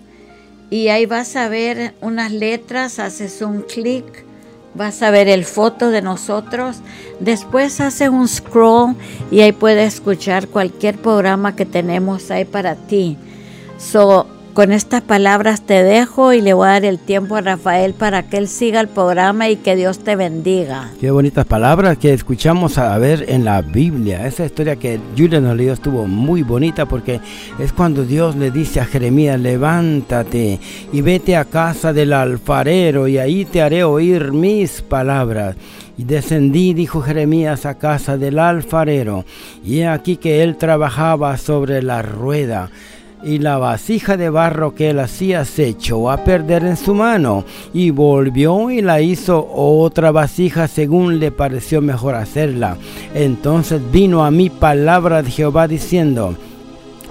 Y 0.70 0.88
ahí 0.88 1.06
vas 1.06 1.36
a 1.36 1.48
ver 1.48 1.94
unas 2.00 2.32
letras, 2.32 2.98
haces 2.98 3.40
un 3.42 3.62
clic 3.62 4.26
vas 4.76 5.02
a 5.02 5.10
ver 5.10 5.28
el 5.28 5.44
foto 5.44 5.90
de 5.90 6.02
nosotros. 6.02 6.76
Después 7.20 7.80
hace 7.80 8.08
un 8.08 8.28
scroll 8.28 8.94
y 9.30 9.40
ahí 9.40 9.52
puedes 9.52 9.94
escuchar 9.94 10.48
cualquier 10.48 10.98
programa 10.98 11.56
que 11.56 11.64
tenemos 11.64 12.30
ahí 12.30 12.44
para 12.44 12.74
ti. 12.74 13.16
So, 13.78 14.26
con 14.56 14.72
estas 14.72 15.02
palabras 15.02 15.60
te 15.60 15.82
dejo 15.82 16.32
y 16.32 16.40
le 16.40 16.54
voy 16.54 16.66
a 16.66 16.70
dar 16.70 16.86
el 16.86 16.98
tiempo 16.98 17.36
a 17.36 17.42
Rafael 17.42 17.92
para 17.92 18.22
que 18.22 18.38
él 18.38 18.48
siga 18.48 18.80
el 18.80 18.88
programa 18.88 19.50
y 19.50 19.56
que 19.56 19.76
Dios 19.76 19.98
te 19.98 20.16
bendiga. 20.16 20.92
Qué 20.98 21.10
bonitas 21.10 21.44
palabras 21.44 21.98
que 21.98 22.14
escuchamos 22.14 22.78
a 22.78 22.96
ver 22.96 23.26
en 23.28 23.44
la 23.44 23.60
Biblia. 23.60 24.26
Esa 24.26 24.46
historia 24.46 24.76
que 24.76 24.98
Julia 25.14 25.42
nos 25.42 25.58
leyó 25.58 25.74
estuvo 25.74 26.06
muy 26.06 26.42
bonita 26.42 26.86
porque 26.86 27.20
es 27.58 27.74
cuando 27.74 28.02
Dios 28.06 28.34
le 28.34 28.50
dice 28.50 28.80
a 28.80 28.86
Jeremías, 28.86 29.38
levántate 29.38 30.58
y 30.90 31.02
vete 31.02 31.36
a 31.36 31.44
casa 31.44 31.92
del 31.92 32.14
alfarero 32.14 33.08
y 33.08 33.18
ahí 33.18 33.44
te 33.44 33.60
haré 33.60 33.84
oír 33.84 34.32
mis 34.32 34.80
palabras. 34.80 35.54
Y 35.98 36.04
descendí, 36.04 36.72
dijo 36.72 37.02
Jeremías, 37.02 37.66
a 37.66 37.76
casa 37.76 38.16
del 38.16 38.38
alfarero, 38.38 39.24
y 39.64 39.78
he 39.78 39.86
aquí 39.86 40.16
que 40.18 40.42
él 40.42 40.56
trabajaba 40.56 41.38
sobre 41.38 41.82
la 41.82 42.02
rueda 42.02 42.70
y 43.22 43.38
la 43.38 43.58
vasija 43.58 44.16
de 44.16 44.30
barro 44.30 44.74
que 44.74 44.90
él 44.90 45.00
hacía 45.00 45.44
se 45.44 45.68
echó 45.68 46.10
a 46.10 46.24
perder 46.24 46.64
en 46.64 46.76
su 46.76 46.94
mano, 46.94 47.44
y 47.72 47.90
volvió 47.90 48.70
y 48.70 48.82
la 48.82 49.00
hizo 49.00 49.46
otra 49.52 50.10
vasija 50.10 50.68
según 50.68 51.18
le 51.18 51.30
pareció 51.30 51.80
mejor 51.80 52.14
hacerla. 52.14 52.76
Entonces 53.14 53.80
vino 53.90 54.24
a 54.24 54.30
mí 54.30 54.50
palabra 54.50 55.22
de 55.22 55.30
Jehová 55.30 55.68
diciendo, 55.68 56.34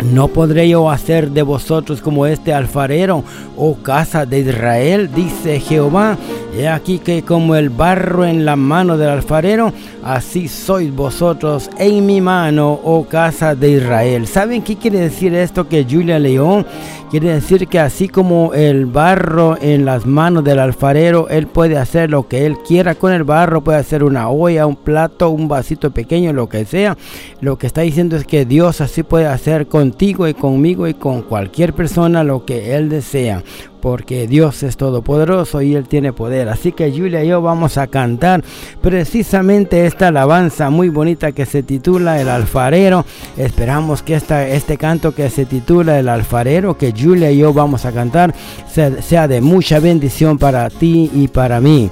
¿No 0.03 0.27
podré 0.27 0.69
yo 0.69 0.89
hacer 0.89 1.31
de 1.31 1.41
vosotros 1.41 2.01
como 2.01 2.25
este 2.25 2.53
alfarero, 2.53 3.23
oh 3.57 3.75
casa 3.75 4.25
de 4.25 4.39
Israel? 4.39 5.09
Dice 5.13 5.59
Jehová. 5.59 6.17
He 6.57 6.69
aquí 6.69 6.99
que 6.99 7.23
como 7.23 7.55
el 7.55 7.69
barro 7.69 8.23
en 8.23 8.45
la 8.45 8.55
mano 8.55 8.97
del 8.97 9.09
alfarero, 9.09 9.73
así 10.03 10.47
sois 10.47 10.93
vosotros 10.93 11.69
en 11.77 12.05
mi 12.05 12.21
mano, 12.21 12.79
oh 12.81 13.05
casa 13.05 13.55
de 13.55 13.71
Israel. 13.71 14.25
¿Saben 14.25 14.61
qué 14.61 14.77
quiere 14.77 14.99
decir 14.99 15.35
esto 15.35 15.67
que 15.67 15.85
Julia 15.89 16.17
León? 16.17 16.65
Quiere 17.11 17.33
decir 17.33 17.67
que 17.67 17.79
así 17.79 18.07
como 18.07 18.53
el 18.53 18.85
barro 18.87 19.57
en 19.61 19.85
las 19.85 20.05
manos 20.05 20.43
del 20.43 20.59
alfarero, 20.59 21.29
él 21.29 21.47
puede 21.47 21.77
hacer 21.77 22.09
lo 22.09 22.27
que 22.27 22.45
él 22.45 22.57
quiera 22.65 22.95
con 22.95 23.13
el 23.13 23.23
barro, 23.23 23.61
puede 23.63 23.77
hacer 23.77 24.03
una 24.03 24.29
olla, 24.29 24.65
un 24.65 24.75
plato, 24.75 25.29
un 25.29 25.47
vasito 25.47 25.91
pequeño, 25.91 26.33
lo 26.33 26.49
que 26.49 26.65
sea. 26.65 26.97
Lo 27.41 27.57
que 27.57 27.67
está 27.67 27.81
diciendo 27.81 28.15
es 28.15 28.25
que 28.25 28.45
Dios 28.45 28.81
así 28.81 29.03
puede 29.03 29.27
hacer 29.27 29.67
contigo 29.85 30.27
y 30.27 30.33
conmigo 30.33 30.87
y 30.87 30.95
con 30.95 31.21
cualquier 31.21 31.73
persona 31.73 32.23
lo 32.23 32.43
que 32.43 32.75
él 32.75 32.89
desea 32.89 33.43
porque 33.81 34.25
Dios 34.25 34.63
es 34.63 34.77
todopoderoso 34.77 35.61
y 35.61 35.75
Él 35.75 35.87
tiene 35.87 36.11
poder. 36.11 36.49
Así 36.49 36.71
que 36.71 36.91
Julia 36.91 37.23
y 37.23 37.27
yo 37.27 37.43
vamos 37.43 37.77
a 37.77 37.85
cantar 37.85 38.43
precisamente 38.81 39.85
esta 39.85 40.07
alabanza 40.07 40.71
muy 40.71 40.89
bonita 40.89 41.33
que 41.33 41.45
se 41.45 41.61
titula 41.61 42.19
El 42.19 42.29
alfarero. 42.29 43.05
Esperamos 43.37 44.01
que 44.01 44.15
esta, 44.15 44.47
este 44.47 44.79
canto 44.79 45.13
que 45.13 45.29
se 45.29 45.45
titula 45.45 45.99
El 45.99 46.09
alfarero, 46.09 46.79
que 46.79 46.95
Julia 46.99 47.29
y 47.29 47.37
yo 47.37 47.53
vamos 47.53 47.85
a 47.85 47.91
cantar, 47.91 48.33
sea, 48.67 49.03
sea 49.03 49.27
de 49.27 49.41
mucha 49.41 49.79
bendición 49.79 50.39
para 50.39 50.67
ti 50.71 51.11
y 51.13 51.27
para 51.27 51.61
mí. 51.61 51.91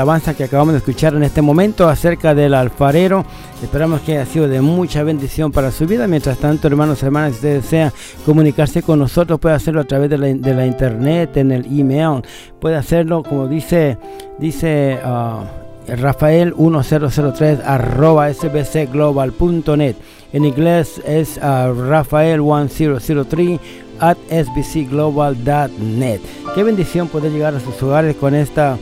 Alabanza 0.00 0.32
que 0.32 0.44
acabamos 0.44 0.72
de 0.72 0.78
escuchar 0.78 1.14
en 1.14 1.22
este 1.22 1.42
momento 1.42 1.86
acerca 1.86 2.34
del 2.34 2.54
alfarero. 2.54 3.22
Esperamos 3.62 4.00
que 4.00 4.12
haya 4.12 4.24
sido 4.24 4.48
de 4.48 4.62
mucha 4.62 5.02
bendición 5.02 5.52
para 5.52 5.70
su 5.70 5.86
vida. 5.86 6.06
Mientras 6.06 6.38
tanto, 6.38 6.68
hermanos 6.68 7.02
y 7.02 7.04
hermanas, 7.04 7.32
si 7.32 7.36
usted 7.36 7.54
desea 7.56 7.92
comunicarse 8.24 8.82
con 8.82 8.98
nosotros, 8.98 9.38
puede 9.38 9.56
hacerlo 9.56 9.82
a 9.82 9.84
través 9.84 10.08
de 10.08 10.16
la, 10.16 10.66
internet, 10.66 11.36
en 11.36 11.52
el 11.52 11.66
email. 11.66 12.22
Puede 12.58 12.76
hacerlo, 12.76 13.22
como 13.22 13.46
dice, 13.46 13.98
dice 14.38 14.98
uh, 15.04 15.94
Rafael 15.96 16.54
1003 16.56 17.60
arroba 17.62 18.32
sbcglobal.net. 18.32 19.96
En 20.32 20.46
inglés 20.46 21.02
es 21.06 21.38
uh, 21.42 21.74
Rafael 21.74 22.40
1003 22.40 23.60
at 23.98 24.16
sbcglobal.net. 24.30 26.20
Qué 26.54 26.62
bendición 26.62 27.08
poder 27.08 27.32
llegar 27.32 27.54
a 27.54 27.60
sus 27.60 27.82
hogares 27.82 28.16
con 28.16 28.34
esta 28.34 28.78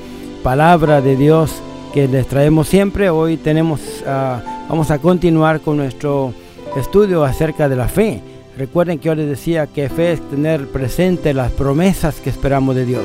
palabra 0.48 1.02
de 1.02 1.14
Dios 1.14 1.50
que 1.92 2.08
les 2.08 2.26
traemos 2.26 2.68
siempre. 2.68 3.10
Hoy 3.10 3.36
tenemos, 3.36 3.80
uh, 4.06 4.40
vamos 4.66 4.90
a 4.90 4.98
continuar 4.98 5.60
con 5.60 5.76
nuestro 5.76 6.32
estudio 6.74 7.22
acerca 7.22 7.68
de 7.68 7.76
la 7.76 7.86
fe. 7.86 8.22
Recuerden 8.56 8.98
que 8.98 9.08
yo 9.08 9.14
les 9.14 9.28
decía 9.28 9.66
que 9.66 9.90
fe 9.90 10.12
es 10.12 10.26
tener 10.30 10.66
presente 10.68 11.34
las 11.34 11.52
promesas 11.52 12.14
que 12.20 12.30
esperamos 12.30 12.74
de 12.76 12.86
Dios. 12.86 13.04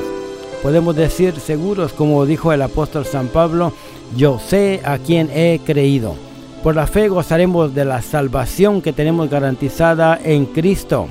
Podemos 0.62 0.96
decir 0.96 1.38
seguros, 1.38 1.92
como 1.92 2.26
dijo 2.26 2.54
el 2.54 2.62
apóstol 2.62 3.04
San 3.04 3.28
Pablo, 3.28 3.74
yo 4.16 4.40
sé 4.40 4.80
a 4.86 4.98
quien 4.98 5.30
he 5.34 5.60
creído. 5.66 6.16
Por 6.64 6.78
la 6.78 6.88
fe 6.88 7.10
gozaremos 7.10 7.76
de 7.76 7.84
la 7.84 8.02
salvación 8.02 8.82
que 8.82 8.94
tenemos 8.94 9.30
garantizada 9.30 10.18
en 10.24 10.46
Cristo. 10.46 11.10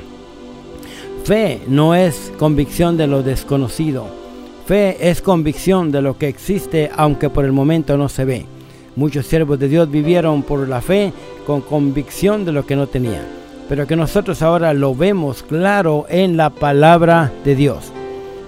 Fe 1.24 1.60
no 1.68 1.94
es 1.94 2.32
convicción 2.38 2.96
de 2.96 3.06
lo 3.06 3.22
desconocido. 3.22 4.21
Fe 4.66 5.10
es 5.10 5.20
convicción 5.22 5.90
de 5.90 6.02
lo 6.02 6.16
que 6.16 6.28
existe 6.28 6.90
aunque 6.96 7.30
por 7.30 7.44
el 7.44 7.52
momento 7.52 7.96
no 7.96 8.08
se 8.08 8.24
ve. 8.24 8.46
Muchos 8.96 9.26
siervos 9.26 9.58
de 9.58 9.68
Dios 9.68 9.90
vivieron 9.90 10.42
por 10.42 10.68
la 10.68 10.80
fe 10.80 11.12
con 11.46 11.60
convicción 11.62 12.44
de 12.44 12.52
lo 12.52 12.64
que 12.64 12.76
no 12.76 12.86
tenían, 12.86 13.24
pero 13.68 13.86
que 13.86 13.96
nosotros 13.96 14.42
ahora 14.42 14.72
lo 14.74 14.94
vemos 14.94 15.42
claro 15.42 16.06
en 16.08 16.36
la 16.36 16.50
palabra 16.50 17.32
de 17.44 17.56
Dios, 17.56 17.92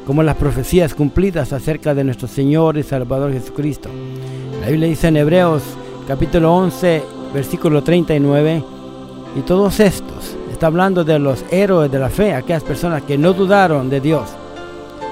como 0.07 0.23
las 0.23 0.37
profecías 0.37 0.95
cumplidas 0.95 1.53
acerca 1.53 1.95
de 1.95 2.05
nuestro 2.05 2.29
Señor 2.29 2.77
y 2.77 2.83
Salvador 2.83 3.33
Jesucristo. 3.33 3.89
La 4.61 4.69
Biblia 4.69 4.89
dice 4.89 5.09
en 5.09 5.17
Hebreos 5.17 5.63
capítulo 6.07 6.55
11, 6.55 7.03
versículo 7.33 7.83
39, 7.83 8.63
y 9.37 9.41
todos 9.41 9.81
estos 9.81 10.37
Está 10.55 10.69
hablando 10.69 11.03
de 11.03 11.19
los 11.19 11.45
héroes 11.51 11.91
de 11.91 11.99
la 11.99 12.09
fe, 12.09 12.33
aquellas 12.33 12.63
personas 12.63 13.03
que 13.03 13.19
no 13.19 13.33
dudaron 13.33 13.91
de 13.91 14.01
Dios. 14.01 14.31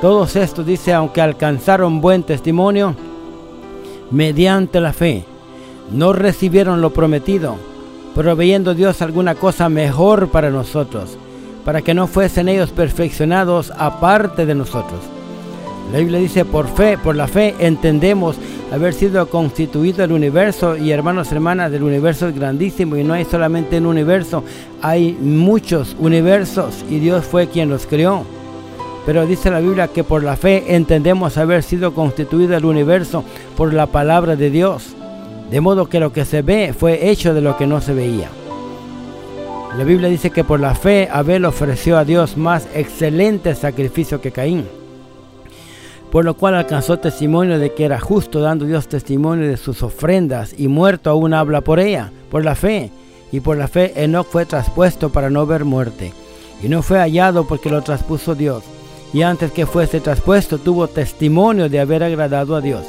Todos 0.02 0.34
estos, 0.34 0.66
dice, 0.66 0.92
aunque 0.92 1.20
alcanzaron 1.20 2.00
buen 2.00 2.24
testimonio, 2.24 2.96
mediante 4.10 4.80
la 4.80 4.92
fe, 4.92 5.24
no 5.92 6.12
recibieron 6.12 6.80
lo 6.80 6.90
prometido, 6.90 7.54
proveyendo 8.12 8.74
Dios 8.74 9.00
alguna 9.00 9.36
cosa 9.36 9.68
mejor 9.68 10.26
para 10.26 10.50
nosotros, 10.50 11.16
para 11.64 11.82
que 11.82 11.94
no 11.94 12.08
fuesen 12.08 12.48
ellos 12.48 12.70
perfeccionados 12.70 13.72
aparte 13.78 14.44
de 14.44 14.56
nosotros. 14.56 14.98
La 15.92 16.00
Biblia 16.00 16.18
dice, 16.18 16.44
por 16.44 16.66
fe, 16.66 16.98
por 16.98 17.14
la 17.14 17.28
fe 17.28 17.54
entendemos 17.60 18.34
haber 18.72 18.94
sido 18.94 19.28
constituido 19.28 20.02
el 20.02 20.10
universo 20.10 20.76
y 20.76 20.90
hermanos 20.90 21.30
hermanas 21.30 21.70
del 21.70 21.84
universo 21.84 22.26
es 22.26 22.34
grandísimo 22.34 22.96
y 22.96 23.04
no 23.04 23.14
hay 23.14 23.24
solamente 23.24 23.78
un 23.78 23.86
universo, 23.86 24.42
hay 24.80 25.16
muchos 25.20 25.94
universos 26.00 26.84
y 26.90 26.98
Dios 26.98 27.24
fue 27.24 27.46
quien 27.46 27.70
los 27.70 27.86
creó. 27.86 28.41
Pero 29.04 29.26
dice 29.26 29.50
la 29.50 29.60
Biblia 29.60 29.88
que 29.88 30.04
por 30.04 30.22
la 30.22 30.36
fe 30.36 30.74
entendemos 30.74 31.36
haber 31.36 31.62
sido 31.62 31.92
constituido 31.94 32.56
el 32.56 32.64
universo 32.64 33.24
por 33.56 33.74
la 33.74 33.86
palabra 33.86 34.36
de 34.36 34.50
Dios. 34.50 34.94
De 35.50 35.60
modo 35.60 35.88
que 35.88 36.00
lo 36.00 36.12
que 36.12 36.24
se 36.24 36.42
ve 36.42 36.74
fue 36.76 37.10
hecho 37.10 37.34
de 37.34 37.40
lo 37.40 37.56
que 37.56 37.66
no 37.66 37.80
se 37.80 37.94
veía. 37.94 38.28
La 39.76 39.84
Biblia 39.84 40.08
dice 40.08 40.30
que 40.30 40.44
por 40.44 40.60
la 40.60 40.74
fe 40.74 41.08
Abel 41.10 41.44
ofreció 41.44 41.98
a 41.98 42.04
Dios 42.04 42.36
más 42.36 42.68
excelente 42.74 43.54
sacrificio 43.54 44.20
que 44.20 44.32
Caín 44.32 44.66
por 46.12 46.26
lo 46.26 46.34
cual 46.34 46.54
alcanzó 46.54 46.98
testimonio 46.98 47.58
de 47.58 47.72
que 47.72 47.86
era 47.86 47.98
justo, 47.98 48.40
dando 48.40 48.66
Dios 48.66 48.86
testimonio 48.86 49.48
de 49.48 49.56
sus 49.56 49.82
ofrendas, 49.82 50.54
y 50.58 50.68
muerto 50.68 51.08
aún 51.08 51.32
habla 51.32 51.62
por 51.62 51.80
ella, 51.80 52.12
por 52.30 52.44
la 52.44 52.54
fe. 52.54 52.90
Y 53.32 53.40
por 53.40 53.56
la 53.56 53.66
fe 53.66 53.94
Enoch 53.96 54.26
fue 54.26 54.44
traspuesto 54.44 55.08
para 55.08 55.30
no 55.30 55.46
ver 55.46 55.64
muerte, 55.64 56.12
y 56.62 56.68
no 56.68 56.82
fue 56.82 56.98
hallado 56.98 57.46
porque 57.48 57.70
lo 57.70 57.80
traspuso 57.80 58.34
Dios. 58.34 58.62
Y 59.12 59.22
antes 59.22 59.52
que 59.52 59.66
fuese 59.66 60.00
traspuesto 60.00 60.58
tuvo 60.58 60.88
testimonio 60.88 61.68
de 61.68 61.80
haber 61.80 62.02
agradado 62.02 62.56
a 62.56 62.60
Dios. 62.60 62.84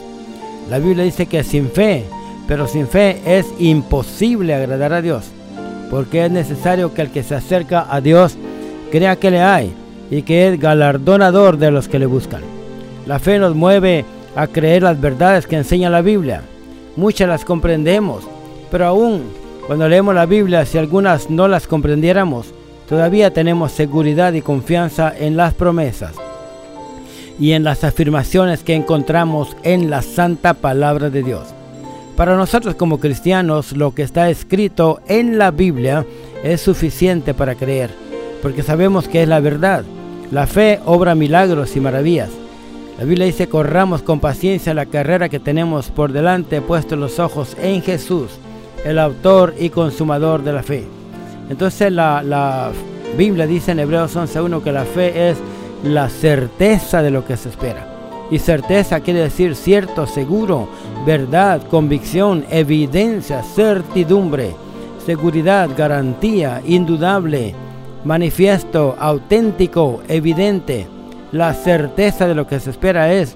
La 0.70 0.80
Biblia 0.80 1.04
dice 1.04 1.26
que 1.26 1.44
sin 1.44 1.70
fe, 1.70 2.06
pero 2.48 2.68
sin 2.68 2.88
fe 2.88 3.22
es 3.26 3.46
imposible 3.60 4.54
agradar 4.54 4.94
a 4.94 5.02
Dios, 5.02 5.26
porque 5.90 6.26
es 6.26 6.32
necesario 6.32 6.94
que 6.94 7.02
el 7.02 7.12
que 7.12 7.24
se 7.24 7.36
acerca 7.36 7.86
a 7.90 8.00
Dios 8.00 8.38
crea 8.92 9.18
que 9.18 9.32
le 9.32 9.42
hay 9.42 9.74
y 10.10 10.22
que 10.22 10.48
es 10.48 10.60
galardonador 10.60 11.58
de 11.58 11.72
los 11.72 11.88
que 11.88 12.00
le 12.00 12.06
buscan. 12.06 12.42
La 13.06 13.20
fe 13.20 13.40
nos 13.40 13.56
mueve 13.56 14.06
a 14.36 14.48
creer 14.48 14.84
las 14.84 15.00
verdades 15.00 15.46
que 15.46 15.58
enseña 15.58 15.90
la 15.90 16.02
Biblia. 16.02 16.44
Muchas 16.96 17.28
las 17.28 17.44
comprendemos, 17.44 18.24
pero 18.72 18.86
aún 18.86 19.24
cuando 19.68 19.88
leemos 19.88 20.14
la 20.14 20.26
Biblia, 20.26 20.66
si 20.66 20.78
algunas 20.78 21.30
no 21.30 21.48
las 21.48 21.68
comprendiéramos, 21.68 22.54
todavía 22.94 23.34
tenemos 23.34 23.72
seguridad 23.72 24.34
y 24.34 24.44
confianza 24.44 25.12
en 25.18 25.36
las 25.36 25.56
promesas 25.56 26.14
y 27.40 27.54
en 27.54 27.64
las 27.64 27.84
afirmaciones 27.84 28.62
que 28.62 28.76
encontramos 28.76 29.58
en 29.64 29.90
la 29.90 30.04
santa 30.04 30.54
palabra 30.54 31.10
de 31.10 31.24
Dios. 31.24 31.56
Para 32.16 32.36
nosotros 32.36 32.76
como 32.76 33.00
cristianos, 33.00 33.72
lo 33.72 33.96
que 33.96 34.04
está 34.04 34.30
escrito 34.30 35.02
en 35.08 35.40
la 35.40 35.50
Biblia 35.50 36.06
es 36.44 36.62
suficiente 36.62 37.34
para 37.34 37.56
creer, 37.56 37.90
porque 38.44 38.62
sabemos 38.62 39.08
que 39.08 39.24
es 39.24 39.28
la 39.28 39.40
verdad. 39.40 39.84
La 40.30 40.46
fe 40.46 40.80
obra 40.86 41.16
milagros 41.16 41.76
y 41.76 41.80
maravillas. 41.80 42.30
La 43.00 43.06
Biblia 43.06 43.26
dice, 43.26 43.50
corramos 43.50 44.04
con 44.04 44.20
paciencia 44.20 44.76
la 44.76 44.86
carrera 44.86 45.30
que 45.30 45.40
tenemos 45.40 45.90
por 45.90 46.12
delante, 46.12 46.62
puesto 46.62 46.96
los 46.96 47.18
ojos 47.18 47.58
en 47.60 47.82
Jesús, 47.82 48.34
el 48.86 49.00
autor 49.00 49.56
y 49.60 49.72
consumador 49.72 50.44
de 50.44 50.54
la 50.54 50.62
fe. 50.62 51.03
Entonces 51.50 51.92
la, 51.92 52.72
Biblia 53.18 53.46
dice 53.46 53.72
en 53.72 53.80
Hebreos 53.80 54.16
11.1 54.16 54.64
que 54.64 54.72
la 54.72 54.86
fe 54.86 55.30
es 55.30 55.38
la 55.84 56.10
certeza 56.10 57.04
de 57.04 57.12
lo 57.12 57.26
que 57.26 57.38
se 57.38 57.50
espera. 57.50 57.88
Y 58.32 58.40
certeza 58.40 59.02
quiere 59.02 59.20
decir 59.20 59.56
cierto, 59.56 60.08
seguro, 60.08 60.68
verdad, 61.06 61.62
convicción, 61.70 62.44
evidencia, 62.50 63.44
certidumbre, 63.44 64.56
seguridad, 65.06 65.70
garantía, 65.78 66.62
indudable, 66.66 67.54
manifiesto, 68.04 68.96
auténtico, 69.00 70.02
evidente. 70.08 70.88
La 71.32 71.54
certeza 71.54 72.28
de 72.28 72.36
lo 72.36 72.48
que 72.48 72.60
se 72.60 72.72
espera 72.72 73.14
es 73.14 73.36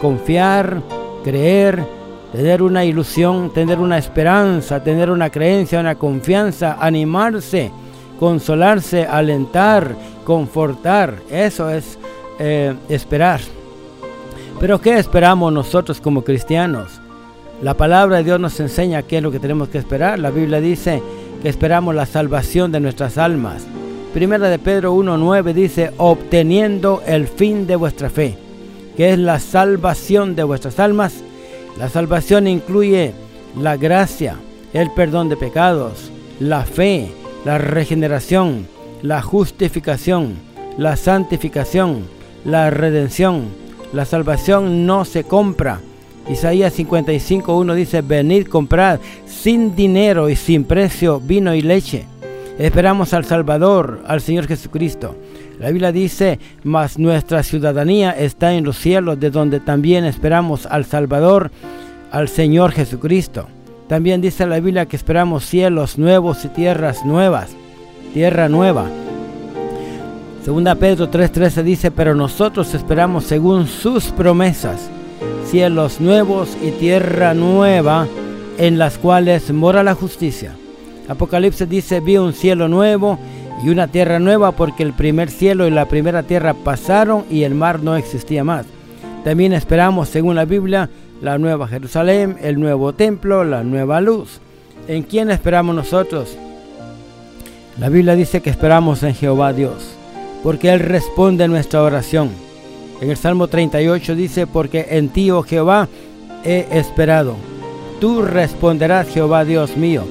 confiar, 0.00 0.82
creer, 1.22 1.84
tener 2.32 2.62
una 2.62 2.84
ilusión, 2.84 3.50
tener 3.52 3.78
una 3.78 3.98
esperanza, 3.98 4.82
tener 4.82 5.10
una 5.10 5.30
creencia, 5.30 5.80
una 5.80 5.94
confianza, 5.96 6.78
animarse, 6.80 7.70
consolarse, 8.18 9.04
alentar, 9.04 9.94
confortar. 10.24 11.16
Eso 11.30 11.68
es 11.68 11.98
eh, 12.38 12.74
esperar. 12.88 13.40
Pero 14.58 14.80
¿qué 14.80 14.98
esperamos 14.98 15.52
nosotros 15.52 16.00
como 16.00 16.22
cristianos? 16.22 17.00
La 17.62 17.74
palabra 17.74 18.16
de 18.16 18.24
Dios 18.24 18.40
nos 18.40 18.58
enseña 18.60 19.02
qué 19.02 19.18
es 19.18 19.22
lo 19.22 19.30
que 19.30 19.38
tenemos 19.38 19.68
que 19.68 19.78
esperar. 19.78 20.18
La 20.18 20.30
Biblia 20.30 20.60
dice 20.60 21.02
que 21.42 21.48
esperamos 21.48 21.94
la 21.94 22.06
salvación 22.06 22.72
de 22.72 22.80
nuestras 22.80 23.18
almas. 23.18 23.66
Primera 24.14 24.48
de 24.48 24.58
Pedro 24.58 24.94
1.9 24.94 25.52
dice, 25.52 25.92
obteniendo 25.96 27.02
el 27.06 27.26
fin 27.26 27.66
de 27.66 27.76
vuestra 27.76 28.10
fe, 28.10 28.36
que 28.96 29.12
es 29.12 29.18
la 29.18 29.38
salvación 29.38 30.34
de 30.34 30.44
vuestras 30.44 30.78
almas. 30.78 31.22
La 31.78 31.88
salvación 31.88 32.46
incluye 32.46 33.12
la 33.58 33.76
gracia, 33.76 34.36
el 34.72 34.90
perdón 34.90 35.28
de 35.28 35.36
pecados, 35.36 36.10
la 36.38 36.64
fe, 36.64 37.10
la 37.44 37.58
regeneración, 37.58 38.66
la 39.02 39.22
justificación, 39.22 40.34
la 40.78 40.96
santificación, 40.96 42.04
la 42.44 42.70
redención. 42.70 43.46
La 43.92 44.04
salvación 44.04 44.86
no 44.86 45.04
se 45.04 45.24
compra. 45.24 45.80
Isaías 46.30 46.78
55.1 46.78 47.74
dice, 47.74 48.00
venid 48.00 48.46
comprad 48.46 49.00
sin 49.26 49.74
dinero 49.74 50.28
y 50.28 50.36
sin 50.36 50.64
precio 50.64 51.20
vino 51.20 51.54
y 51.54 51.62
leche 51.62 52.06
Esperamos 52.58 53.14
al 53.14 53.24
Salvador, 53.24 54.02
al 54.06 54.20
Señor 54.20 54.46
Jesucristo. 54.46 55.16
La 55.58 55.70
Biblia 55.70 55.92
dice, 55.92 56.38
mas 56.64 56.98
nuestra 56.98 57.42
ciudadanía 57.42 58.10
está 58.10 58.52
en 58.54 58.64
los 58.64 58.76
cielos, 58.78 59.18
de 59.18 59.30
donde 59.30 59.60
también 59.60 60.04
esperamos 60.04 60.66
al 60.66 60.84
Salvador, 60.84 61.50
al 62.10 62.28
Señor 62.28 62.72
Jesucristo. 62.72 63.46
También 63.88 64.20
dice 64.20 64.46
la 64.46 64.60
Biblia 64.60 64.86
que 64.86 64.96
esperamos 64.96 65.44
cielos 65.44 65.98
nuevos 65.98 66.44
y 66.44 66.48
tierras 66.48 67.04
nuevas, 67.04 67.50
tierra 68.12 68.48
nueva. 68.48 68.86
Segunda 70.44 70.74
Pedro 70.74 71.10
3:13 71.10 71.62
dice, 71.62 71.90
pero 71.90 72.14
nosotros 72.14 72.74
esperamos 72.74 73.24
según 73.24 73.66
sus 73.66 74.06
promesas, 74.06 74.90
cielos 75.46 76.00
nuevos 76.00 76.56
y 76.62 76.70
tierra 76.72 77.34
nueva 77.34 78.06
en 78.58 78.78
las 78.78 78.98
cuales 78.98 79.52
mora 79.52 79.82
la 79.82 79.94
justicia. 79.94 80.56
Apocalipsis 81.12 81.68
dice, 81.68 82.00
vi 82.00 82.16
un 82.16 82.32
cielo 82.32 82.68
nuevo 82.68 83.18
y 83.64 83.68
una 83.68 83.88
tierra 83.88 84.18
nueva 84.18 84.52
porque 84.52 84.82
el 84.82 84.92
primer 84.92 85.30
cielo 85.30 85.66
y 85.66 85.70
la 85.70 85.86
primera 85.86 86.22
tierra 86.24 86.54
pasaron 86.54 87.24
y 87.30 87.44
el 87.44 87.54
mar 87.54 87.82
no 87.82 87.96
existía 87.96 88.44
más. 88.44 88.66
También 89.24 89.52
esperamos, 89.52 90.08
según 90.08 90.34
la 90.34 90.44
Biblia, 90.44 90.90
la 91.20 91.38
nueva 91.38 91.68
Jerusalén, 91.68 92.36
el 92.42 92.58
nuevo 92.58 92.92
templo, 92.92 93.44
la 93.44 93.62
nueva 93.62 94.00
luz. 94.00 94.40
¿En 94.88 95.04
quién 95.04 95.30
esperamos 95.30 95.76
nosotros? 95.76 96.36
La 97.78 97.88
Biblia 97.88 98.14
dice 98.16 98.40
que 98.40 98.50
esperamos 98.50 99.02
en 99.04 99.14
Jehová 99.14 99.52
Dios, 99.52 99.94
porque 100.42 100.72
Él 100.72 100.80
responde 100.80 101.46
nuestra 101.46 101.82
oración. 101.82 102.30
En 103.00 103.10
el 103.10 103.16
Salmo 103.16 103.48
38 103.48 104.14
dice, 104.16 104.46
porque 104.46 104.86
en 104.90 105.08
ti, 105.08 105.30
oh 105.30 105.42
Jehová, 105.42 105.88
he 106.44 106.66
esperado. 106.72 107.36
Tú 108.00 108.22
responderás, 108.22 109.08
Jehová 109.08 109.44
Dios 109.44 109.76
mío. 109.76 110.04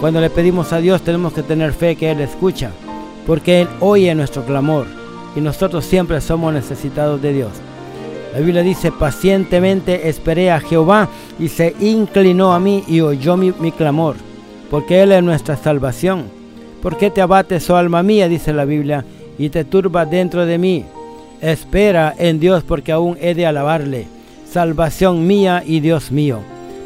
Cuando 0.00 0.22
le 0.22 0.30
pedimos 0.30 0.72
a 0.72 0.78
Dios 0.78 1.02
tenemos 1.02 1.34
que 1.34 1.42
tener 1.42 1.74
fe 1.74 1.94
que 1.94 2.10
Él 2.10 2.20
escucha, 2.20 2.70
porque 3.26 3.60
Él 3.60 3.68
oye 3.80 4.14
nuestro 4.14 4.44
clamor 4.46 4.86
y 5.36 5.42
nosotros 5.42 5.84
siempre 5.84 6.22
somos 6.22 6.54
necesitados 6.54 7.20
de 7.20 7.34
Dios. 7.34 7.50
La 8.32 8.40
Biblia 8.40 8.62
dice, 8.62 8.92
pacientemente 8.92 10.08
esperé 10.08 10.50
a 10.50 10.60
Jehová 10.60 11.08
y 11.38 11.48
se 11.48 11.74
inclinó 11.80 12.54
a 12.54 12.60
mí 12.60 12.82
y 12.88 13.02
oyó 13.02 13.36
mi, 13.36 13.72
clamor, 13.72 14.16
porque 14.70 15.02
Él 15.02 15.12
es 15.12 15.22
nuestra 15.22 15.58
salvación. 15.58 16.24
¿Por 16.80 16.96
qué 16.96 17.10
te 17.10 17.20
abates, 17.20 17.68
oh 17.68 17.76
alma 17.76 18.02
mía? 18.02 18.26
dice 18.26 18.54
la 18.54 18.64
Biblia, 18.64 19.04
y 19.38 19.50
te 19.50 19.64
turba 19.64 20.06
dentro 20.06 20.46
de 20.46 20.56
mí. 20.56 20.86
Espera 21.42 22.14
en 22.16 22.40
Dios 22.40 22.62
porque 22.62 22.92
aún 22.92 23.18
he 23.20 23.34
de 23.34 23.44
alabarle, 23.44 24.06
salvación 24.50 25.26
mía 25.26 25.62
y 25.66 25.80
Dios 25.80 26.10
mío. 26.10 26.38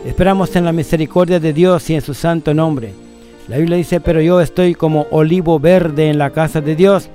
Esperamos 0.05 0.57
en 0.57 0.64
la 0.64 0.72
misericordia 0.72 1.38
de 1.38 1.53
Dios 1.53 1.88
y 1.90 1.94
en 1.94 2.03
su 2.03 2.12
santo 2.12 2.53
nombre. 2.53 3.03
La 3.48 3.59
Biblia 3.59 3.76
dice, 3.76 4.00
pero 4.00 4.20
yo 4.20 4.40
estoy 4.40 4.74
como 4.74 5.07
olivo 5.11 5.61
verde 5.61 6.09
en 6.09 6.18
la 6.18 6.30
casa 6.30 6.61
de 6.61 6.74
Dios 6.76 7.11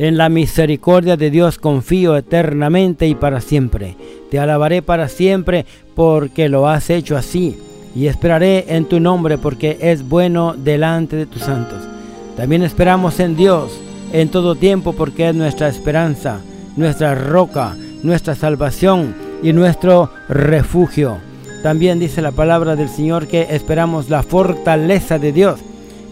en 0.00 0.16
la 0.16 0.30
misericordia 0.30 1.18
de 1.18 1.30
Dios 1.30 1.58
confío 1.58 2.16
eternamente 2.16 3.06
y 3.06 3.14
para 3.14 3.42
siempre. 3.42 3.96
Te 4.30 4.38
alabaré 4.38 4.80
para 4.80 5.08
siempre 5.08 5.66
porque 5.94 6.48
lo 6.48 6.66
has 6.68 6.88
hecho 6.88 7.18
así. 7.18 7.58
Y 7.94 8.06
esperaré 8.06 8.64
en 8.68 8.86
tu 8.86 8.98
nombre 8.98 9.36
porque 9.36 9.76
es 9.78 10.08
bueno 10.08 10.54
delante 10.56 11.16
de 11.16 11.26
tus 11.26 11.42
santos. 11.42 11.86
También 12.34 12.62
esperamos 12.62 13.20
en 13.20 13.36
Dios 13.36 13.78
en 14.14 14.30
todo 14.30 14.54
tiempo 14.54 14.94
porque 14.94 15.28
es 15.28 15.34
nuestra 15.34 15.68
esperanza, 15.68 16.40
nuestra 16.76 17.14
roca, 17.14 17.76
nuestra 18.02 18.34
salvación 18.34 19.14
y 19.42 19.52
nuestro 19.52 20.10
refugio. 20.30 21.18
También 21.62 21.98
dice 21.98 22.22
la 22.22 22.32
palabra 22.32 22.74
del 22.74 22.88
Señor 22.88 23.26
que 23.26 23.48
esperamos 23.50 24.08
la 24.08 24.22
fortaleza 24.22 25.18
de 25.18 25.32
Dios. 25.32 25.60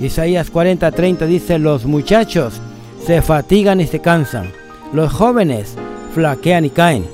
Isaías 0.00 0.52
40:30 0.52 1.26
dice, 1.26 1.58
los 1.58 1.86
muchachos 1.86 2.60
se 3.04 3.22
fatigan 3.22 3.80
y 3.80 3.86
se 3.86 4.00
cansan. 4.00 4.52
Los 4.92 5.12
jóvenes 5.12 5.74
flaquean 6.14 6.66
y 6.66 6.70
caen. 6.70 7.06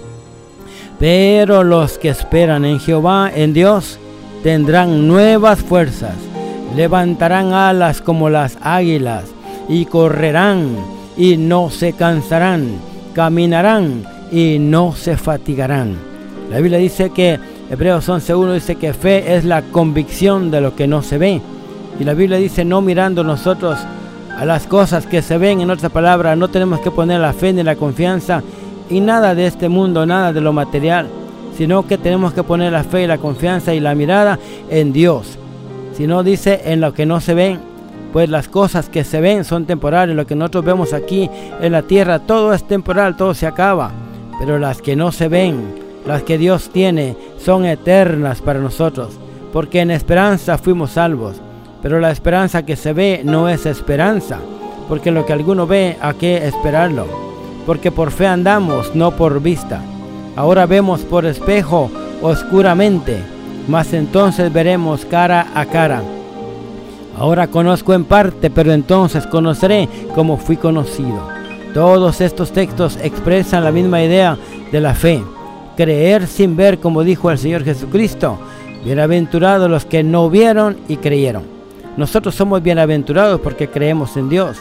Pero 0.99 1.63
los 1.63 1.99
que 1.99 2.09
esperan 2.09 2.65
en 2.65 2.81
Jehová, 2.81 3.31
en 3.35 3.53
Dios, 3.53 3.99
tendrán 4.43 5.07
nuevas 5.07 5.61
fuerzas. 5.61 6.15
Levantarán 6.75 7.53
alas 7.53 8.01
como 8.01 8.31
las 8.31 8.59
águilas 8.61 9.25
y 9.69 9.87
correrán 9.87 10.77
y 11.17 11.37
no 11.37 11.71
se 11.71 11.93
cansarán. 11.93 12.79
Caminarán 13.15 14.05
y 14.33 14.59
no 14.59 14.93
se 14.93 15.17
fatigarán. 15.17 15.97
La 16.51 16.59
Biblia 16.59 16.79
dice 16.79 17.11
que 17.11 17.39
Hebreos 17.71 18.09
11.1 18.09 18.53
dice 18.55 18.77
que 18.77 18.93
fe 18.93 19.37
es 19.37 19.45
la 19.45 19.63
convicción 19.63 20.51
de 20.51 20.61
lo 20.61 20.77
que 20.77 20.87
no 20.87 21.03
se 21.03 21.19
ve. 21.19 21.41
Y 21.99 22.05
la 22.05 22.15
Biblia 22.15 22.39
dice 22.39 22.65
no 22.65 22.81
mirando 22.83 23.25
nosotros 23.25 23.79
a 24.37 24.45
las 24.45 24.67
cosas 24.67 25.07
que 25.07 25.23
se 25.23 25.39
ven 25.39 25.61
en 25.61 25.71
otra 25.71 25.89
palabra. 25.89 26.37
No 26.37 26.49
tenemos 26.49 26.81
que 26.81 26.91
poner 26.91 27.21
la 27.21 27.33
fe 27.33 27.53
ni 27.53 27.63
la 27.63 27.77
confianza 27.77 28.43
y 28.91 29.01
nada 29.01 29.35
de 29.35 29.47
este 29.47 29.69
mundo, 29.69 30.05
nada 30.05 30.33
de 30.33 30.41
lo 30.41 30.53
material, 30.53 31.09
sino 31.57 31.87
que 31.87 31.97
tenemos 31.97 32.35
que 32.35 32.43
poner 32.43 32.73
la 32.73 32.85
fe 32.85 33.05
y 33.05 33.07
la 33.07 33.19
confianza 33.19 33.73
y 33.73 33.81
la 33.81 33.95
mirada 33.95 34.39
en 34.69 34.93
Dios. 34.93 35.39
Si 35.97 36.07
no 36.07 36.23
dice 36.23 36.61
en 36.67 36.81
lo 36.81 36.93
que 36.93 37.07
no 37.07 37.21
se 37.21 37.35
ven, 37.35 37.61
pues 38.13 38.29
las 38.29 38.49
cosas 38.49 38.89
que 38.89 39.05
se 39.05 39.21
ven 39.21 39.45
son 39.45 39.65
temporales. 39.65 40.15
Lo 40.15 40.27
que 40.27 40.35
nosotros 40.35 40.65
vemos 40.65 40.93
aquí 40.93 41.31
en 41.61 41.73
la 41.73 41.83
tierra, 41.83 42.19
todo 42.19 42.53
es 42.53 42.63
temporal, 42.65 43.17
todo 43.17 43.33
se 43.33 43.47
acaba. 43.47 43.91
Pero 44.39 44.59
las 44.59 44.83
que 44.83 44.97
no 44.97 45.13
se 45.13 45.29
ven, 45.29 45.75
las 46.07 46.23
que 46.23 46.39
Dios 46.39 46.71
tiene, 46.71 47.17
son 47.45 47.67
eternas 47.67 48.41
para 48.41 48.61
nosotros. 48.61 49.19
Porque 49.53 49.81
en 49.81 49.91
esperanza 49.91 50.59
fuimos 50.59 50.93
salvos. 50.93 51.37
Pero 51.83 52.01
la 52.01 52.11
esperanza 52.11 52.65
que 52.65 52.77
se 52.77 52.95
ve 52.95 53.21
no 53.25 53.49
es 53.49 53.67
esperanza, 53.67 54.39
porque 54.89 55.11
lo 55.11 55.27
que 55.27 55.35
alguno 55.35 55.67
ve, 55.67 55.99
¿a 56.01 56.15
qué 56.15 56.47
esperarlo? 56.49 57.07
Porque 57.67 57.93
por 57.93 58.11
fe 58.11 58.27
andamos, 58.27 58.95
no 58.95 59.11
por 59.11 59.43
vista. 59.43 59.83
Ahora 60.35 60.65
vemos 60.65 61.03
por 61.03 61.27
espejo 61.27 61.91
oscuramente, 62.23 63.23
mas 63.69 63.93
entonces 63.93 64.51
veremos 64.51 65.05
cara 65.05 65.49
a 65.55 65.67
cara. 65.67 66.03
Ahora 67.19 67.49
conozco 67.49 67.93
en 67.93 68.05
parte, 68.05 68.49
pero 68.49 68.73
entonces 68.73 69.27
conoceré 69.27 69.87
como 70.15 70.39
fui 70.39 70.57
conocido. 70.57 71.29
Todos 71.75 72.23
estos 72.23 72.51
textos 72.53 72.99
expresan 73.03 73.63
la 73.63 73.73
misma 73.73 74.03
idea 74.03 74.39
de 74.73 74.81
la 74.81 74.95
fe. 74.95 75.23
Creer 75.77 76.29
sin 76.29 76.55
ver, 76.55 76.79
como 76.79 77.03
dijo 77.03 77.31
el 77.31 77.39
Señor 77.39 77.65
Jesucristo. 77.65 78.39
Bienaventurados 78.85 79.69
los 79.69 79.85
que 79.85 80.05
no 80.05 80.31
vieron 80.31 80.77
y 80.89 80.99
creyeron. 80.99 81.43
Nosotros 81.97 82.35
somos 82.35 82.63
bienaventurados 82.63 83.41
porque 83.41 83.69
creemos 83.69 84.17
en 84.17 84.29
Dios. 84.29 84.59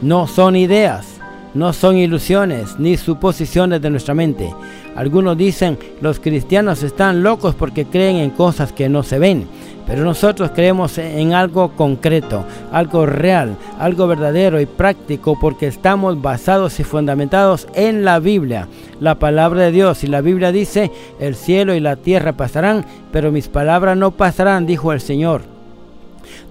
No 0.00 0.26
son 0.26 0.56
ideas, 0.56 1.06
no 1.54 1.72
son 1.72 1.96
ilusiones 1.96 2.78
ni 2.78 2.96
suposiciones 2.96 3.80
de 3.80 3.90
nuestra 3.90 4.14
mente. 4.14 4.52
Algunos 4.96 5.36
dicen 5.36 5.78
los 6.00 6.18
cristianos 6.18 6.82
están 6.82 7.22
locos 7.22 7.54
porque 7.54 7.84
creen 7.84 8.16
en 8.16 8.30
cosas 8.30 8.72
que 8.72 8.88
no 8.88 9.04
se 9.04 9.20
ven. 9.20 9.46
Pero 9.88 10.04
nosotros 10.04 10.50
creemos 10.54 10.98
en 10.98 11.32
algo 11.32 11.70
concreto, 11.70 12.44
algo 12.70 13.06
real, 13.06 13.56
algo 13.78 14.06
verdadero 14.06 14.60
y 14.60 14.66
práctico 14.66 15.38
porque 15.40 15.66
estamos 15.66 16.20
basados 16.20 16.78
y 16.78 16.84
fundamentados 16.84 17.66
en 17.72 18.04
la 18.04 18.18
Biblia, 18.18 18.68
la 19.00 19.18
palabra 19.18 19.62
de 19.62 19.72
Dios. 19.72 20.04
Y 20.04 20.06
la 20.06 20.20
Biblia 20.20 20.52
dice, 20.52 20.92
el 21.18 21.34
cielo 21.34 21.74
y 21.74 21.80
la 21.80 21.96
tierra 21.96 22.34
pasarán, 22.34 22.84
pero 23.10 23.32
mis 23.32 23.48
palabras 23.48 23.96
no 23.96 24.10
pasarán, 24.10 24.66
dijo 24.66 24.92
el 24.92 25.00
Señor. 25.00 25.57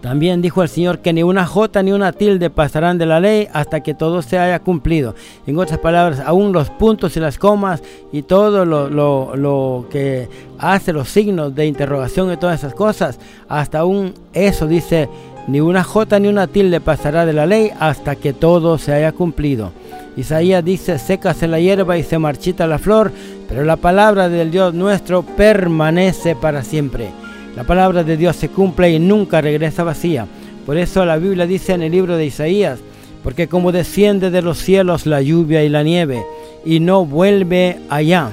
También 0.01 0.41
dijo 0.41 0.63
el 0.63 0.69
Señor 0.69 0.99
que 0.99 1.13
ni 1.13 1.23
una 1.23 1.45
jota 1.45 1.83
ni 1.83 1.91
una 1.91 2.11
tilde 2.11 2.49
pasarán 2.49 2.97
de 2.97 3.05
la 3.05 3.19
ley 3.19 3.47
hasta 3.53 3.81
que 3.81 3.93
todo 3.93 4.21
se 4.21 4.37
haya 4.37 4.59
cumplido. 4.59 5.15
En 5.45 5.57
otras 5.57 5.79
palabras, 5.79 6.19
aún 6.19 6.53
los 6.53 6.69
puntos 6.69 7.17
y 7.17 7.19
las 7.19 7.37
comas 7.37 7.81
y 8.11 8.21
todo 8.21 8.65
lo, 8.65 9.85
que 9.89 10.29
hace 10.59 10.93
los 10.93 11.09
signos 11.09 11.55
de 11.55 11.65
interrogación 11.65 12.31
y 12.31 12.37
todas 12.37 12.59
esas 12.59 12.73
cosas, 12.73 13.19
hasta 13.47 13.79
aún 13.79 14.13
eso 14.33 14.67
dice, 14.67 15.09
ni 15.47 15.61
una 15.61 15.83
jota 15.83 16.19
ni 16.19 16.27
una 16.27 16.47
tilde 16.47 16.81
pasará 16.81 17.25
de 17.25 17.33
la 17.33 17.45
ley 17.45 17.71
hasta 17.79 18.15
que 18.15 18.33
todo 18.33 18.77
se 18.77 18.93
haya 18.93 19.11
cumplido. 19.11 19.71
Isaías 20.17 20.65
dice, 20.65 20.97
sécase 20.97 21.47
la 21.47 21.59
hierba 21.59 21.97
y 21.97 22.03
se 22.03 22.17
marchita 22.17 22.65
la 22.65 22.79
flor, 22.79 23.11
pero 23.47 23.63
la 23.63 23.75
palabra 23.75 24.29
del 24.29 24.49
Dios 24.51 24.73
nuestro 24.73 25.21
permanece 25.21 26.35
para 26.35 26.63
siempre. 26.63 27.11
La 27.57 27.63
palabra 27.63 28.03
de 28.03 28.17
Dios 28.17 28.35
se 28.35 28.49
cumple 28.49 28.91
y 28.91 28.99
nunca 28.99 29.41
regresa 29.41 29.83
vacía. 29.83 30.27
Por 30.63 30.77
eso 30.77 31.03
la 31.05 31.17
Biblia 31.17 31.47
dice 31.47 31.73
en 31.73 31.81
el 31.81 31.91
libro 31.91 32.15
de 32.15 32.27
Isaías, 32.27 32.77
porque 33.23 33.47
como 33.47 33.71
desciende 33.71 34.29
de 34.29 34.43
los 34.43 34.59
cielos 34.59 35.07
la 35.07 35.23
lluvia 35.23 35.63
y 35.63 35.69
la 35.69 35.81
nieve, 35.81 36.23
y 36.63 36.79
no 36.79 37.03
vuelve 37.03 37.79
allá, 37.89 38.29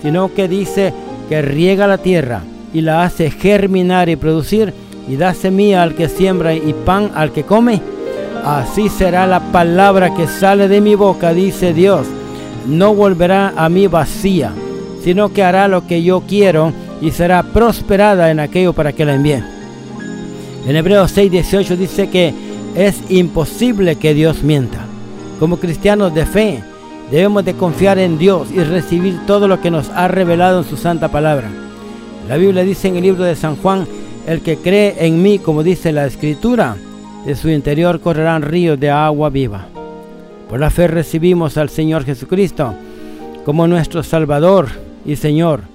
sino 0.00 0.32
que 0.32 0.48
dice 0.48 0.94
que 1.28 1.42
riega 1.42 1.86
la 1.86 1.98
tierra 1.98 2.40
y 2.72 2.80
la 2.80 3.02
hace 3.04 3.30
germinar 3.30 4.08
y 4.08 4.16
producir, 4.16 4.72
y 5.10 5.16
da 5.16 5.34
semilla 5.34 5.82
al 5.82 5.94
que 5.94 6.08
siembra 6.08 6.54
y 6.54 6.74
pan 6.86 7.10
al 7.14 7.32
que 7.32 7.42
come, 7.42 7.82
así 8.46 8.88
será 8.88 9.26
la 9.26 9.40
palabra 9.52 10.14
que 10.14 10.26
sale 10.26 10.68
de 10.68 10.80
mi 10.80 10.94
boca, 10.94 11.34
dice 11.34 11.74
Dios. 11.74 12.06
No 12.66 12.94
volverá 12.94 13.52
a 13.58 13.68
mí 13.68 13.88
vacía, 13.88 14.52
sino 15.02 15.34
que 15.34 15.42
hará 15.42 15.68
lo 15.68 15.86
que 15.86 16.02
yo 16.02 16.22
quiero 16.26 16.72
y 17.04 17.10
será 17.10 17.42
prosperada 17.42 18.30
en 18.30 18.40
aquello 18.40 18.72
para 18.72 18.94
que 18.94 19.04
la 19.04 19.14
envíe. 19.14 19.42
En 20.66 20.74
Hebreos 20.74 21.14
6:18 21.14 21.76
dice 21.76 22.08
que 22.08 22.32
es 22.74 23.02
imposible 23.10 23.96
que 23.96 24.14
Dios 24.14 24.42
mienta. 24.42 24.86
Como 25.38 25.58
cristianos 25.58 26.14
de 26.14 26.24
fe, 26.24 26.64
debemos 27.10 27.44
de 27.44 27.52
confiar 27.54 27.98
en 27.98 28.16
Dios 28.16 28.48
y 28.50 28.64
recibir 28.64 29.18
todo 29.26 29.46
lo 29.46 29.60
que 29.60 29.70
nos 29.70 29.90
ha 29.90 30.08
revelado 30.08 30.60
en 30.60 30.64
su 30.64 30.78
santa 30.78 31.08
palabra. 31.08 31.50
La 32.26 32.38
Biblia 32.38 32.64
dice 32.64 32.88
en 32.88 32.96
el 32.96 33.02
libro 33.02 33.24
de 33.24 33.36
San 33.36 33.56
Juan, 33.56 33.86
el 34.26 34.40
que 34.40 34.56
cree 34.56 34.96
en 35.00 35.22
mí, 35.22 35.38
como 35.38 35.62
dice 35.62 35.92
la 35.92 36.06
escritura, 36.06 36.76
de 37.26 37.36
su 37.36 37.50
interior 37.50 38.00
correrán 38.00 38.40
ríos 38.40 38.80
de 38.80 38.90
agua 38.90 39.28
viva. 39.28 39.66
Por 40.48 40.58
la 40.58 40.70
fe 40.70 40.88
recibimos 40.88 41.58
al 41.58 41.68
Señor 41.68 42.04
Jesucristo 42.04 42.74
como 43.44 43.68
nuestro 43.68 44.02
Salvador 44.02 44.68
y 45.04 45.16
Señor. 45.16 45.73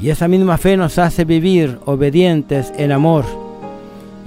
Y 0.00 0.10
esa 0.10 0.28
misma 0.28 0.58
fe 0.58 0.76
nos 0.76 0.98
hace 0.98 1.24
vivir 1.24 1.78
obedientes 1.86 2.72
en 2.76 2.92
amor 2.92 3.24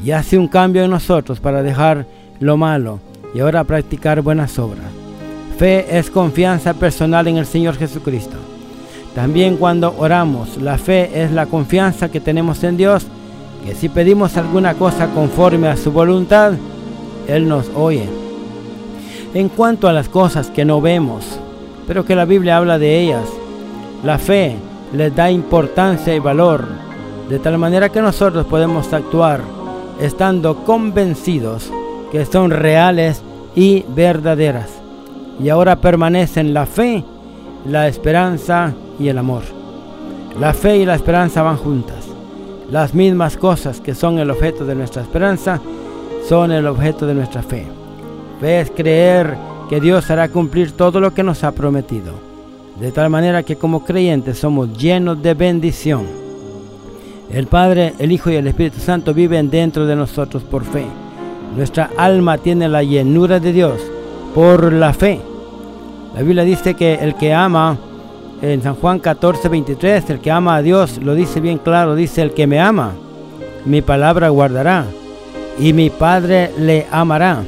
y 0.04 0.12
hace 0.12 0.38
un 0.38 0.48
cambio 0.48 0.84
en 0.84 0.92
nosotros 0.92 1.40
para 1.40 1.62
dejar 1.62 2.06
lo 2.40 2.58
malo 2.58 3.00
y 3.34 3.40
ahora 3.40 3.64
practicar 3.64 4.22
buenas 4.22 4.58
obras. 4.58 4.86
Fe 5.58 5.98
es 5.98 6.10
confianza 6.10 6.74
personal 6.74 7.28
en 7.28 7.38
el 7.38 7.46
Señor 7.46 7.76
Jesucristo. 7.76 8.38
También 9.14 9.58
cuando 9.58 9.94
oramos, 9.98 10.58
la 10.58 10.78
fe 10.78 11.24
es 11.24 11.32
la 11.32 11.46
confianza 11.46 12.10
que 12.10 12.22
tenemos 12.22 12.64
en 12.64 12.78
Dios, 12.78 13.06
que 13.66 13.76
si 13.76 13.90
pedimos 13.90 14.38
alguna 14.38 14.76
cosa 14.76 15.08
conforme 15.08 15.68
a 15.68 15.78
su 15.78 15.92
voluntad, 15.92 16.54
Él 17.28 17.48
nos 17.48 17.70
oye. 17.76 18.06
En 19.34 19.50
cuanto 19.50 19.88
a 19.88 19.94
las 19.94 20.10
cosas 20.10 20.50
que 20.50 20.66
no 20.66 20.80
vemos, 20.80 21.26
pero 21.88 22.06
que 22.06 22.16
la 22.16 22.26
Biblia 22.26 22.58
habla 22.58 22.80
de 22.80 23.00
ellas, 23.02 23.28
la 24.04 24.18
fe 24.18 24.56
les 24.94 25.16
da 25.16 25.30
importancia 25.30 26.16
y 26.16 26.20
valor, 26.20 26.66
de 27.30 27.40
tal 27.40 27.58
manera 27.58 27.90
que 27.90 28.02
nosotros 28.02 28.46
podemos 28.46 28.92
actuar 28.92 29.42
estando 30.00 30.64
convencidos 30.64 31.72
que 32.12 32.26
son 32.26 32.52
reales 32.52 33.22
y 33.56 33.86
verdaderas. 33.90 34.70
Y 35.40 35.50
ahora 35.50 35.78
permanecen 35.78 36.54
la 36.54 36.66
fe, 36.66 37.04
la 37.66 37.88
esperanza 37.88 38.74
y 39.00 39.10
el 39.10 39.18
amor. 39.18 39.44
La 40.40 40.54
fe 40.54 40.78
y 40.78 40.86
la 40.86 40.96
esperanza 40.96 41.42
van 41.42 41.58
juntas. 41.58 42.08
Las 42.72 42.94
mismas 42.94 43.38
cosas 43.38 43.82
que 43.82 43.96
son 43.96 44.20
el 44.20 44.30
objeto 44.30 44.66
de 44.66 44.76
nuestra 44.76 45.02
esperanza 45.02 45.60
son 46.28 46.52
el 46.52 46.68
objeto 46.68 47.06
de 47.06 47.16
nuestra 47.16 47.42
fe. 47.42 47.66
Fe 48.40 48.62
es 48.62 48.72
creer 48.72 49.36
que 49.70 49.80
Dios 49.80 50.10
hará 50.10 50.30
cumplir 50.30 50.72
todo 50.72 51.00
lo 51.00 51.14
que 51.14 51.24
nos 51.24 51.44
ha 51.44 51.52
prometido. 51.52 52.29
De 52.80 52.92
tal 52.94 53.10
manera 53.10 53.44
que 53.44 53.58
como 53.58 53.84
creyentes 53.84 54.38
somos 54.38 54.78
llenos 54.78 55.22
de 55.22 55.34
bendición. 55.34 56.06
El 57.30 57.48
Padre, 57.48 57.94
el 58.00 58.12
Hijo 58.12 58.32
y 58.32 58.36
el 58.36 58.48
Espíritu 58.48 58.80
Santo 58.80 59.14
viven 59.14 59.50
dentro 59.50 59.86
de 59.86 59.96
nosotros 59.96 60.44
por 60.44 60.64
fe. 60.64 60.86
Nuestra 61.56 61.92
alma 61.98 62.38
tiene 62.38 62.70
la 62.70 62.82
llenura 62.82 63.40
de 63.40 63.52
Dios 63.52 63.82
por 64.34 64.72
la 64.72 64.94
fe. 64.94 65.20
La 66.16 66.22
Biblia 66.22 66.44
dice 66.44 66.74
que 66.74 66.96
el 66.96 67.16
que 67.16 67.34
ama, 67.34 67.78
en 68.42 68.62
San 68.64 68.76
Juan 68.76 69.00
14, 69.00 69.50
23, 69.50 70.10
el 70.10 70.20
que 70.20 70.32
ama 70.32 70.56
a 70.56 70.62
Dios, 70.62 71.00
lo 71.04 71.16
dice 71.16 71.42
bien 71.42 71.58
claro, 71.58 71.96
dice 71.96 72.22
el 72.22 72.34
que 72.34 72.48
me 72.48 72.60
ama, 72.60 72.94
mi 73.66 73.82
palabra 73.82 74.30
guardará, 74.30 74.86
y 75.60 75.74
mi 75.74 75.90
Padre 75.90 76.52
le 76.58 76.88
amará, 76.90 77.44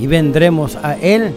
y 0.00 0.06
vendremos 0.06 0.76
a 0.76 0.96
Él 0.96 1.32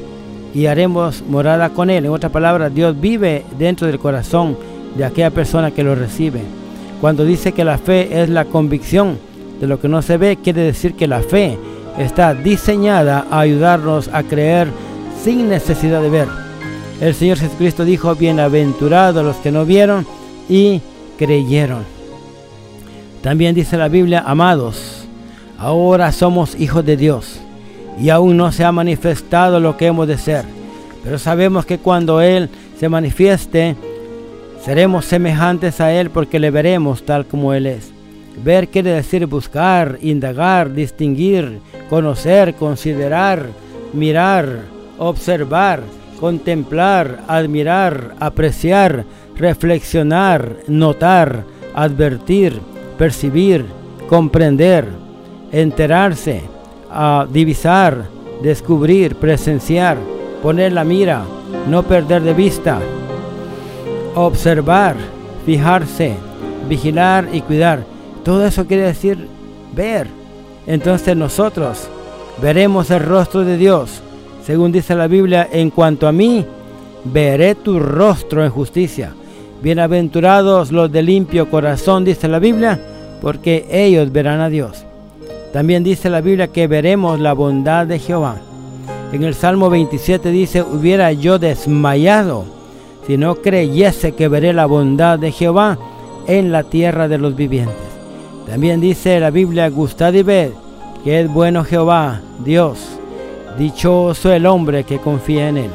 y 0.58 0.66
haremos 0.66 1.22
morada 1.30 1.70
con 1.70 1.92
Él. 1.92 2.06
En 2.06 2.12
otras 2.12 2.32
palabras, 2.32 2.74
Dios 2.74 3.00
vive 3.00 3.46
dentro 3.60 3.86
del 3.86 4.00
corazón 4.00 4.58
de 4.96 5.06
aquella 5.06 5.30
persona 5.30 5.70
que 5.70 5.84
lo 5.84 5.94
recibe. 5.94 6.42
Cuando 7.00 7.26
dice 7.26 7.52
que 7.52 7.64
la 7.64 7.78
fe 7.78 8.24
es 8.24 8.28
la 8.28 8.46
convicción 8.46 9.20
de 9.62 9.68
lo 9.68 9.80
que 9.80 9.88
no 9.88 10.02
se 10.02 10.18
ve, 10.18 10.40
quiere 10.44 10.64
decir 10.64 10.96
que 10.96 11.06
la 11.06 11.22
fe 11.22 11.60
está 12.00 12.34
diseñada 12.34 13.28
a 13.30 13.42
ayudarnos 13.42 14.10
a 14.12 14.24
creer 14.24 14.68
sin 15.24 15.48
necesidad 15.48 16.02
de 16.02 16.10
ver. 16.10 16.28
El 17.02 17.14
Señor 17.14 17.38
Jesucristo 17.38 17.86
dijo, 17.86 18.16
bienaventurados 18.16 19.24
los 19.24 19.36
que 19.36 19.52
no 19.52 19.64
vieron 19.64 20.08
y 20.50 20.82
creyeron. 21.20 21.84
También 23.22 23.54
dice 23.54 23.78
la 23.78 23.90
Biblia, 23.90 24.24
amados, 24.26 25.06
ahora 25.60 26.12
somos 26.12 26.60
hijos 26.60 26.84
de 26.84 26.98
Dios 26.98 27.42
y 28.00 28.10
aún 28.10 28.38
no 28.38 28.52
se 28.52 28.64
ha 28.64 28.72
manifestado 28.72 29.60
lo 29.60 29.78
que 29.78 29.88
hemos 29.88 30.08
de 30.08 30.18
ser. 30.18 30.46
Pero 31.04 31.18
sabemos 31.18 31.66
que 31.66 31.80
cuando 31.80 32.22
Él 32.22 32.50
se 32.80 32.90
manifieste, 32.90 33.76
seremos 34.64 35.06
semejantes 35.06 35.80
a 35.82 35.92
Él 35.94 36.10
porque 36.10 36.40
le 36.40 36.52
veremos 36.52 37.04
tal 37.04 37.26
como 37.26 37.54
Él 37.54 37.66
es. 37.66 37.92
Ver 38.44 38.68
quiere 38.68 38.92
decir 38.92 39.26
buscar, 39.26 39.98
indagar, 40.02 40.74
distinguir, 40.74 41.60
conocer, 41.90 42.54
considerar, 42.54 43.48
mirar, 43.94 44.64
observar, 45.00 45.82
contemplar, 46.20 47.24
admirar, 47.28 48.16
apreciar, 48.20 49.06
reflexionar, 49.36 50.58
notar, 50.68 51.46
advertir, 51.74 52.60
percibir, 52.98 53.66
comprender, 54.10 54.86
enterarse, 55.52 56.42
a 56.92 57.28
divisar, 57.30 58.06
descubrir, 58.42 59.16
presenciar, 59.16 59.98
poner 60.42 60.74
la 60.74 60.84
mira, 60.84 61.24
no 61.68 61.84
perder 61.84 62.22
de 62.24 62.34
vista, 62.34 62.80
observar, 64.16 64.96
fijarse, 65.46 66.16
vigilar 66.68 67.30
y 67.32 67.42
cuidar. 67.42 67.84
Todo 68.24 68.46
eso 68.46 68.66
quiere 68.66 68.84
decir 68.84 69.28
ver. 69.76 70.08
Entonces 70.66 71.16
nosotros 71.16 71.88
veremos 72.42 72.92
el 72.92 73.02
rostro 73.02 73.44
de 73.44 73.58
Dios. 73.58 74.02
Según 74.44 74.72
dice 74.72 74.96
la 74.96 75.08
Biblia, 75.08 75.48
en 75.52 75.70
cuanto 75.70 76.08
a 76.08 76.12
mí, 76.12 76.46
veré 77.04 77.56
tu 77.56 77.80
rostro 77.80 78.44
en 78.44 78.50
justicia. 78.50 79.14
Bienaventurados 79.62 80.72
los 80.72 80.92
de 80.92 81.02
limpio 81.02 81.50
corazón, 81.50 82.06
dice 82.06 82.28
la 82.28 82.40
Biblia, 82.40 82.80
porque 83.22 83.66
ellos 83.70 84.12
verán 84.12 84.40
a 84.40 84.50
Dios. 84.50 84.87
También 85.54 85.84
dice 85.84 86.10
la 86.10 86.22
Biblia 86.22 86.48
que 86.48 86.68
veremos 86.68 87.20
la 87.20 87.34
bondad 87.34 87.88
de 87.88 88.00
Jehová. 88.00 88.38
En 89.12 89.24
el 89.24 89.34
Salmo 89.34 89.70
27 89.70 90.32
dice, 90.32 90.62
hubiera 90.62 91.12
yo 91.14 91.40
desmayado 91.40 92.46
si 93.06 93.18
no 93.18 93.36
creyese 93.36 94.14
que 94.14 94.28
veré 94.28 94.52
la 94.52 94.66
bondad 94.66 95.18
de 95.18 95.32
Jehová 95.32 95.78
en 96.28 96.52
la 96.52 96.64
tierra 96.64 97.08
de 97.08 97.18
los 97.18 97.36
vivientes. 97.36 97.76
También 98.46 98.82
dice 98.82 99.20
la 99.20 99.30
Biblia, 99.30 99.70
gustad 99.70 100.14
y 100.14 100.24
ved 100.24 100.52
que 101.04 101.22
es 101.22 101.32
bueno 101.32 101.64
Jehová, 101.64 102.22
Dios. 102.44 102.80
Dichoso 103.58 104.32
el 104.32 104.46
hombre 104.46 104.84
que 104.84 105.00
confía 105.00 105.48
en 105.48 105.58
él. 105.58 105.70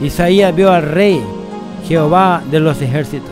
Isaías 0.00 0.54
vio 0.54 0.70
al 0.70 0.82
rey, 0.82 1.20
Jehová 1.88 2.42
de 2.50 2.60
los 2.60 2.80
ejércitos. 2.80 3.30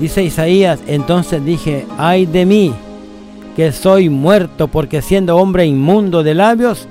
Dice 0.00 0.22
Isaías, 0.22 0.80
entonces 0.86 1.44
dije, 1.44 1.86
ay 1.98 2.24
de 2.24 2.46
mí, 2.46 2.72
que 3.58 3.72
soy 3.72 4.08
muerto, 4.08 4.68
porque 4.68 5.02
siendo 5.02 5.36
hombre 5.36 5.66
inmundo 5.66 6.22
de 6.22 6.32
labios 6.32 6.86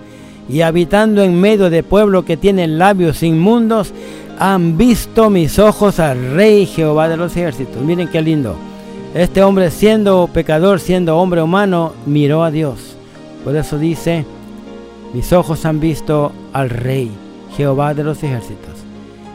y 0.50 0.60
habitando 0.60 1.24
en 1.24 1.40
medio 1.40 1.70
de 1.70 1.82
pueblo 1.82 2.26
que 2.26 2.36
tiene 2.36 2.68
labios 2.68 3.24
inmundos, 3.24 3.94
han 4.38 4.78
visto 4.78 5.30
mis 5.30 5.60
ojos 5.60 6.02
al 6.02 6.34
Rey 6.34 6.66
Jehová 6.66 7.08
de 7.08 7.16
los 7.16 7.38
ejércitos. 7.38 7.82
Miren 7.82 8.10
qué 8.10 8.22
lindo. 8.22 8.58
Este 9.16 9.44
hombre 9.44 9.72
siendo 9.72 10.30
pecador, 10.34 10.82
siendo 10.82 11.18
hombre 11.18 11.42
humano, 11.42 11.94
miró 12.06 12.44
a 12.44 12.52
Dios. 12.52 12.98
Por 13.46 13.56
eso 13.56 13.80
dice, 13.80 14.26
mis 15.14 15.32
ojos 15.32 15.64
han 15.64 15.80
visto 15.80 16.34
al 16.52 16.70
Rey 16.70 17.10
Jehová 17.56 17.94
de 17.94 18.04
los 18.04 18.22
ejércitos. 18.24 18.74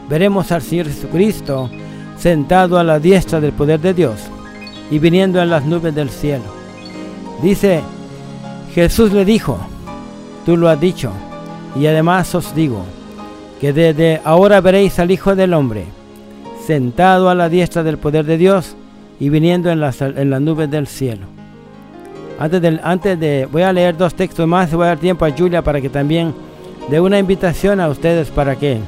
Veremos 0.07 0.51
al 0.51 0.61
Señor 0.61 0.85
Jesucristo 0.85 1.67
sentado 2.15 2.77
a 2.77 2.83
la 2.83 2.99
diestra 2.99 3.41
del 3.41 3.53
poder 3.53 3.79
de 3.79 3.95
Dios 3.95 4.19
y 4.91 4.99
viniendo 4.99 5.41
en 5.41 5.49
las 5.49 5.65
nubes 5.65 5.95
del 5.95 6.11
cielo. 6.11 6.62
Dice, 7.43 7.81
Jesús 8.73 9.11
le 9.11 9.25
dijo, 9.25 9.59
tú 10.45 10.55
lo 10.55 10.69
has 10.69 10.79
dicho, 10.79 11.11
y 11.75 11.85
además 11.87 12.33
os 12.35 12.55
digo, 12.55 12.85
que 13.59 13.73
desde 13.73 14.21
ahora 14.23 14.61
veréis 14.61 14.97
al 14.97 15.11
Hijo 15.11 15.35
del 15.35 15.53
Hombre, 15.53 15.83
sentado 16.65 17.29
a 17.29 17.35
la 17.35 17.49
diestra 17.49 17.83
del 17.83 17.97
poder 17.97 18.23
de 18.23 18.37
Dios 18.37 18.77
y 19.19 19.27
viniendo 19.27 19.69
en 19.69 19.81
las, 19.81 20.01
en 20.01 20.29
las 20.29 20.39
nubes 20.39 20.71
del 20.71 20.87
cielo. 20.87 21.25
Antes 22.39 22.61
de, 22.61 22.79
antes 22.81 23.19
de, 23.19 23.45
voy 23.51 23.63
a 23.63 23.73
leer 23.73 23.97
dos 23.97 24.15
textos 24.15 24.47
más 24.47 24.73
voy 24.73 24.85
a 24.85 24.87
dar 24.87 24.97
tiempo 24.97 25.25
a 25.25 25.31
Julia 25.31 25.61
para 25.61 25.81
que 25.81 25.89
también 25.89 26.33
dé 26.89 27.01
una 27.01 27.19
invitación 27.19 27.81
a 27.81 27.89
ustedes 27.89 28.29
para 28.29 28.55
que 28.55 28.79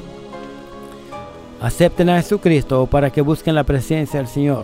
acepten 1.61 2.09
a 2.09 2.21
Jesucristo 2.21 2.83
o 2.83 2.85
para 2.85 3.09
que 3.09 3.19
busquen 3.19 3.53
la 3.53 3.65
presencia 3.65 4.17
del 4.17 4.29
Señor. 4.29 4.63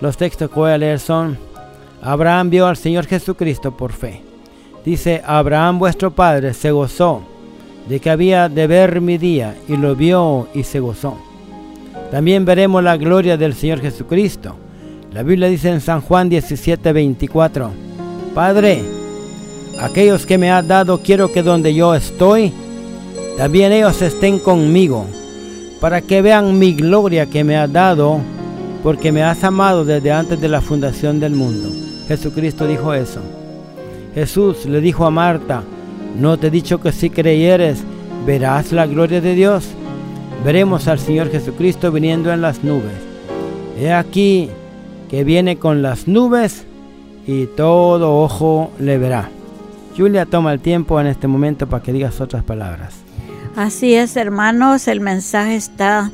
Los 0.00 0.16
textos 0.16 0.48
que 0.48 0.58
voy 0.58 0.70
a 0.70 0.78
leer 0.78 0.98
son 0.98 1.51
Abraham 2.02 2.50
vio 2.50 2.66
al 2.66 2.76
Señor 2.76 3.06
Jesucristo 3.06 3.76
por 3.76 3.92
fe. 3.92 4.20
Dice, 4.84 5.22
Abraham 5.24 5.78
vuestro 5.78 6.10
padre 6.10 6.52
se 6.52 6.72
gozó 6.72 7.22
de 7.88 8.00
que 8.00 8.10
había 8.10 8.48
de 8.48 8.66
ver 8.66 9.00
mi 9.00 9.18
día 9.18 9.54
y 9.68 9.76
lo 9.76 9.94
vio 9.94 10.48
y 10.52 10.64
se 10.64 10.80
gozó. 10.80 11.16
También 12.10 12.44
veremos 12.44 12.82
la 12.82 12.96
gloria 12.96 13.36
del 13.36 13.54
Señor 13.54 13.80
Jesucristo. 13.80 14.56
La 15.12 15.22
Biblia 15.22 15.48
dice 15.48 15.70
en 15.70 15.80
San 15.80 16.00
Juan 16.00 16.28
17, 16.28 16.92
24, 16.92 17.70
Padre, 18.34 18.82
aquellos 19.80 20.26
que 20.26 20.38
me 20.38 20.50
has 20.50 20.66
dado 20.66 20.98
quiero 21.02 21.30
que 21.30 21.44
donde 21.44 21.72
yo 21.72 21.94
estoy, 21.94 22.52
también 23.36 23.70
ellos 23.72 24.02
estén 24.02 24.40
conmigo, 24.40 25.06
para 25.80 26.00
que 26.02 26.20
vean 26.20 26.58
mi 26.58 26.72
gloria 26.72 27.26
que 27.26 27.44
me 27.44 27.56
has 27.56 27.72
dado, 27.72 28.18
porque 28.82 29.12
me 29.12 29.22
has 29.22 29.44
amado 29.44 29.84
desde 29.84 30.10
antes 30.10 30.40
de 30.40 30.48
la 30.48 30.60
fundación 30.60 31.20
del 31.20 31.34
mundo. 31.34 31.91
Jesucristo 32.08 32.66
dijo 32.66 32.94
eso. 32.94 33.20
Jesús 34.14 34.66
le 34.66 34.80
dijo 34.80 35.06
a 35.06 35.10
Marta, 35.10 35.62
¿no 36.18 36.36
te 36.36 36.48
he 36.48 36.50
dicho 36.50 36.80
que 36.80 36.92
si 36.92 37.10
creyeres 37.10 37.82
verás 38.26 38.72
la 38.72 38.86
gloria 38.86 39.20
de 39.20 39.34
Dios? 39.34 39.68
veremos 40.44 40.88
al 40.88 40.98
Señor 40.98 41.30
Jesucristo 41.30 41.92
viniendo 41.92 42.32
en 42.32 42.42
las 42.42 42.64
nubes. 42.64 42.94
He 43.78 43.92
aquí 43.92 44.50
que 45.08 45.24
viene 45.24 45.56
con 45.56 45.82
las 45.82 46.08
nubes 46.08 46.64
y 47.26 47.46
todo 47.46 48.20
ojo 48.20 48.72
le 48.78 48.98
verá. 48.98 49.28
Julia, 49.96 50.26
toma 50.26 50.52
el 50.52 50.60
tiempo 50.60 51.00
en 51.00 51.06
este 51.06 51.28
momento 51.28 51.68
para 51.68 51.82
que 51.82 51.92
digas 51.92 52.20
otras 52.20 52.42
palabras. 52.42 52.94
Así 53.54 53.94
es, 53.94 54.16
hermanos, 54.16 54.88
el 54.88 55.00
mensaje 55.00 55.54
está 55.54 56.10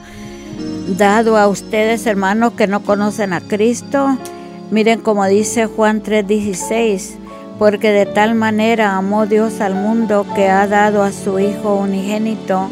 dado 0.96 1.36
a 1.36 1.46
ustedes, 1.46 2.06
hermanos, 2.06 2.54
que 2.54 2.66
no 2.66 2.80
conocen 2.82 3.32
a 3.32 3.40
Cristo. 3.40 4.18
Miren 4.70 5.00
como 5.00 5.24
dice 5.26 5.66
Juan 5.66 6.02
3:16, 6.02 7.16
porque 7.58 7.90
de 7.90 8.04
tal 8.04 8.34
manera 8.34 8.96
amó 8.96 9.26
Dios 9.26 9.60
al 9.60 9.74
mundo 9.74 10.26
que 10.34 10.48
ha 10.48 10.66
dado 10.66 11.02
a 11.02 11.12
su 11.12 11.38
Hijo 11.38 11.74
unigénito, 11.74 12.68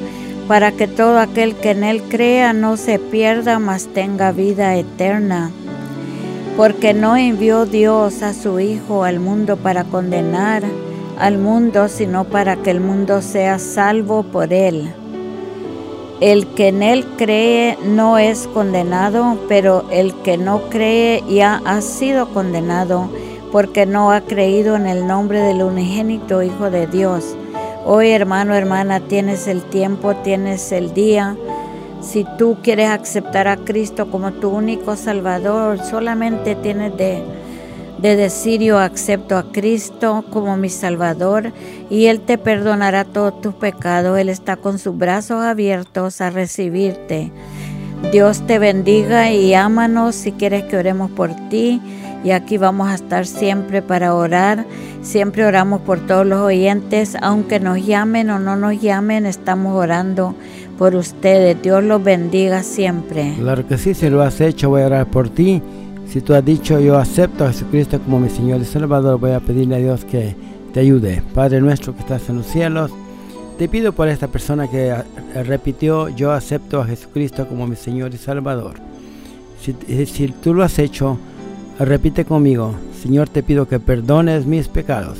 para 0.47 0.72
que 0.72 0.88
todo 0.88 1.18
aquel 1.18 1.57
que 1.57 1.70
en 1.70 1.84
Él 1.84 2.03
crea 2.03 2.53
no 2.53 2.76
se 2.76 2.99
pierda, 2.99 3.59
mas 3.59 3.88
tenga 3.88 4.30
vida 4.32 4.76
eterna. 4.76 5.51
Porque 6.57 6.92
no 6.94 7.16
envió 7.16 7.64
Dios 7.64 8.22
a 8.22 8.34
su 8.34 8.61
Hijo 8.61 9.05
al 9.05 9.18
mundo 9.18 9.57
para 9.57 9.84
condenar, 9.84 10.62
al 11.18 11.38
mundo, 11.38 11.88
sino 11.88 12.24
para 12.24 12.57
que 12.57 12.70
el 12.70 12.80
mundo 12.80 13.22
sea 13.22 13.59
salvo 13.59 14.22
por 14.22 14.53
él. 14.53 14.92
El 16.21 16.47
que 16.47 16.69
en 16.69 16.83
él 16.83 17.05
cree 17.19 17.77
no 17.85 18.17
es 18.17 18.49
condenado, 18.49 19.39
pero 19.49 19.85
el 19.91 20.14
que 20.23 20.39
no 20.39 20.62
cree 20.71 21.23
ya 21.29 21.61
ha 21.67 21.83
sido 21.83 22.31
condenado, 22.31 23.11
porque 23.53 23.85
no 23.85 24.11
ha 24.11 24.23
creído 24.23 24.77
en 24.77 24.87
el 24.87 25.07
nombre 25.07 25.41
del 25.41 25.62
unigénito 25.62 26.43
Hijo 26.43 26.71
de 26.71 26.87
Dios. 26.87 27.37
Hoy, 27.85 28.11
hermano, 28.12 28.55
hermana, 28.55 29.01
tienes 29.01 29.47
el 29.47 29.62
tiempo, 29.62 30.17
tienes 30.17 30.73
el 30.73 30.95
día. 30.95 31.37
Si 32.01 32.25
tú 32.39 32.57
quieres 32.62 32.89
aceptar 32.89 33.47
a 33.47 33.59
Cristo 33.59 34.11
como 34.11 34.33
tu 34.33 34.49
único 34.49 34.97
Salvador, 34.97 35.79
solamente 35.85 36.55
tienes 36.55 36.97
de 36.97 37.23
de 37.99 38.16
decir 38.16 38.61
yo 38.61 38.78
acepto 38.78 39.36
a 39.36 39.53
Cristo 39.53 40.24
como 40.30 40.57
mi 40.57 40.68
Salvador 40.68 41.53
y 41.88 42.07
Él 42.07 42.20
te 42.20 42.38
perdonará 42.38 43.05
todos 43.05 43.40
tus 43.40 43.55
pecados. 43.55 44.18
Él 44.18 44.28
está 44.28 44.57
con 44.57 44.78
sus 44.78 44.97
brazos 44.97 45.42
abiertos 45.42 46.20
a 46.20 46.30
recibirte. 46.30 47.32
Dios 48.12 48.47
te 48.47 48.59
bendiga 48.59 49.32
y 49.32 49.55
ámanos 49.55 50.14
si 50.14 50.32
quieres 50.32 50.64
que 50.64 50.76
oremos 50.76 51.11
por 51.11 51.34
ti. 51.49 51.80
Y 52.24 52.32
aquí 52.32 52.59
vamos 52.59 52.88
a 52.88 52.94
estar 52.94 53.26
siempre 53.26 53.82
para 53.82 54.14
orar. 54.14 54.66
Siempre 55.01 55.44
oramos 55.44 55.80
por 55.82 56.01
todos 56.07 56.26
los 56.26 56.40
oyentes. 56.40 57.16
Aunque 57.22 57.61
nos 57.61 57.84
llamen 57.86 58.30
o 58.30 58.38
no 58.38 58.57
nos 58.57 58.80
llamen, 58.80 59.26
estamos 59.26 59.74
orando 59.76 60.34
por 60.76 60.94
ustedes. 60.97 61.62
Dios 61.62 61.84
los 61.84 62.03
bendiga 62.03 62.62
siempre. 62.62 63.34
Claro 63.38 63.66
que 63.66 63.78
sí, 63.78 63.94
si 63.94 64.11
lo 64.11 64.22
has 64.22 64.40
hecho, 64.40 64.70
voy 64.70 64.82
a 64.82 64.86
orar 64.86 65.07
por 65.07 65.28
ti 65.28 65.62
si 66.09 66.20
tú 66.20 66.34
has 66.34 66.44
dicho 66.44 66.78
yo 66.80 66.98
acepto 66.98 67.44
a 67.44 67.52
Jesucristo 67.52 68.00
como 68.00 68.20
mi 68.20 68.28
Señor 68.28 68.61
y 68.61 68.64
Salvador, 68.64 69.18
voy 69.18 69.32
a 69.32 69.40
pedirle 69.40 69.76
a 69.76 69.78
Dios 69.78 70.04
que 70.04 70.36
te 70.72 70.80
ayude. 70.80 71.22
Padre 71.34 71.61
nuestro 71.61 71.94
que 71.94 72.00
estás 72.00 72.28
en 72.28 72.36
los 72.36 72.46
cielos, 72.46 72.92
te 73.59 73.68
pido 73.68 73.92
por 73.92 74.09
esta 74.09 74.28
persona 74.28 74.68
que 74.68 74.94
repitió 75.44 76.09
yo 76.11 76.32
acepto 76.32 76.80
a 76.80 76.86
Jesucristo 76.86 77.48
como 77.48 77.66
mi 77.66 77.76
Señor 77.76 78.12
y 78.14 78.18
Salvador. 78.18 78.74
Si, 79.61 79.74
si 80.07 80.28
tú 80.28 80.54
lo 80.54 80.62
has 80.62 80.78
hecho, 80.78 81.18
repite 81.78 82.24
conmigo, 82.24 82.74
Señor 83.02 83.28
te 83.28 83.42
pido 83.42 83.66
que 83.66 83.80
perdones 83.80 84.46
mis 84.46 84.68
pecados, 84.68 85.18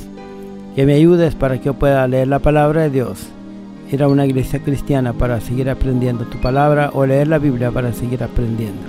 que 0.75 0.85
me 0.85 0.93
ayudes 0.93 1.35
para 1.35 1.57
que 1.57 1.65
yo 1.65 1.73
pueda 1.73 2.07
leer 2.07 2.27
la 2.27 2.39
palabra 2.39 2.83
de 2.83 2.91
Dios, 2.91 3.27
ir 3.91 4.03
a 4.03 4.07
una 4.07 4.25
iglesia 4.25 4.59
cristiana 4.59 5.13
para 5.13 5.41
seguir 5.41 5.69
aprendiendo 5.69 6.25
tu 6.25 6.39
palabra 6.39 6.91
o 6.93 7.05
leer 7.05 7.27
la 7.27 7.39
Biblia 7.39 7.71
para 7.71 7.91
seguir 7.93 8.23
aprendiendo. 8.23 8.83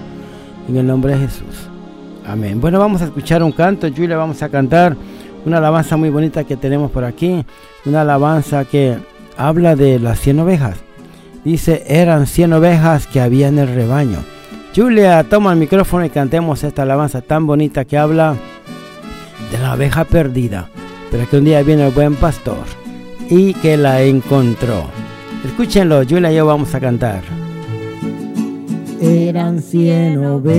En 0.69 0.77
el 0.77 0.87
nombre 0.87 1.15
de 1.15 1.27
Jesús. 1.27 1.71
Amén. 2.29 2.61
Bueno, 2.61 2.79
vamos 2.79 3.01
a 3.01 3.07
escuchar 3.07 3.43
un 3.43 3.53
canto, 3.53 3.89
Julia, 3.89 4.19
vamos 4.19 4.43
a 4.43 4.51
cantar 4.51 4.95
una 5.47 5.57
alabanza 5.57 5.97
muy 5.97 6.11
bonita 6.11 6.45
que 6.45 6.59
tenemos 6.59 6.91
por 6.91 7.05
aquí, 7.05 7.43
una 7.87 8.03
alabanza 8.03 8.67
que 8.67 8.99
habla 9.39 9.75
de 9.75 9.99
las 9.99 10.21
100 10.21 10.41
ovejas. 10.41 10.77
Dice, 11.43 11.85
eran 11.87 12.27
100 12.27 12.53
ovejas 12.53 13.07
que 13.07 13.23
había 13.23 13.49
en 13.49 13.59
el 13.59 13.75
rebaño. 13.75 14.19
Julia, 14.77 15.25
toma 15.25 15.53
el 15.53 15.59
micrófono 15.59 16.05
y 16.05 16.11
cantemos 16.11 16.63
esta 16.65 16.83
alabanza 16.83 17.23
tan 17.23 17.47
bonita 17.47 17.87
que 17.87 17.97
habla 17.97 18.37
de 19.51 19.59
la 19.59 19.73
oveja 19.73 20.05
perdida, 20.05 20.69
pero 21.11 21.27
que 21.31 21.39
un 21.39 21.45
día 21.45 21.63
viene 21.63 21.87
el 21.87 21.95
buen 21.95 22.15
pastor 22.15 22.65
y 23.31 23.55
que 23.55 23.79
la 23.79 24.03
encontró. 24.03 24.85
Escúchenlo, 25.47 26.03
Julia 26.07 26.31
y 26.31 26.37
yo 26.37 26.45
vamos 26.45 26.75
a 26.75 26.81
cantar 26.81 27.48
eran 29.01 29.63
cien 29.63 30.25
ovejas 30.25 30.59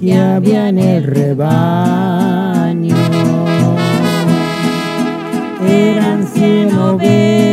que 0.00 0.14
había 0.16 0.68
en 0.68 0.78
el 0.78 1.04
rebaño. 1.04 2.96
Eran 5.66 6.26
cien 6.26 6.76
ovejas 6.76 7.47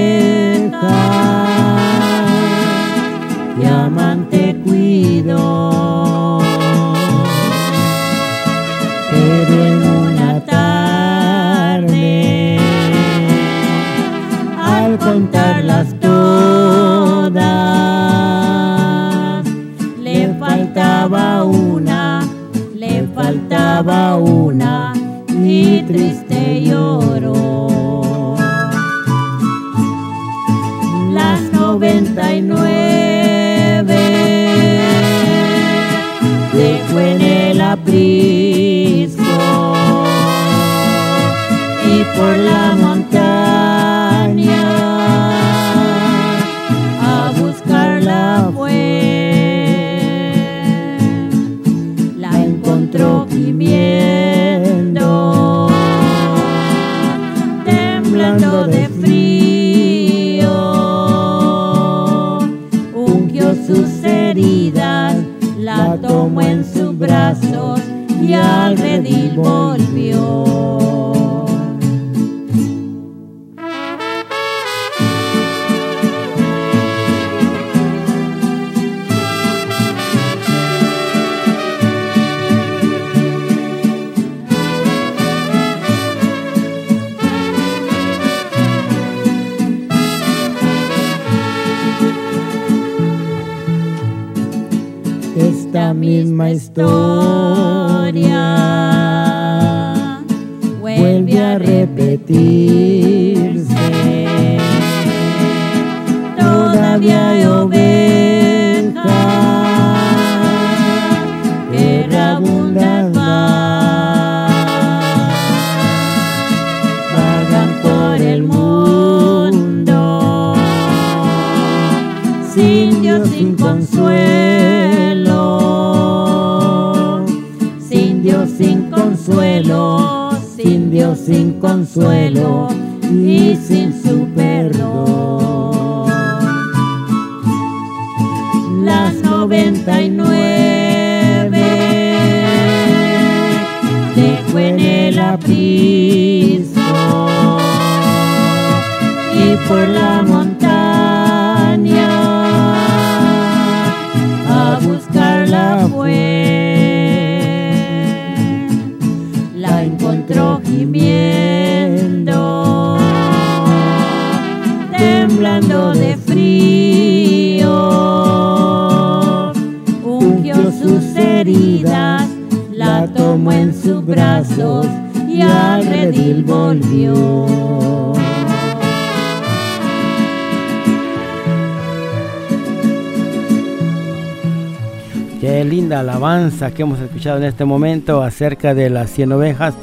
que 186.72 186.84
hemos 186.84 186.99
escuchado 186.99 187.38
en 187.38 187.43
este 187.43 187.66
momento 187.66 188.22
acerca 188.22 188.74
de 188.74 188.89
las 188.89 189.09
100 189.11 189.32
ovejas. 189.32 189.76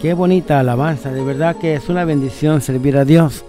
Qué 0.00 0.14
bonita 0.14 0.60
alabanza, 0.60 1.10
de 1.12 1.24
verdad 1.24 1.56
que 1.56 1.74
es 1.74 1.88
una 1.88 2.04
bendición 2.04 2.60
servir 2.60 2.96
a 2.96 3.04
Dios. 3.04 3.44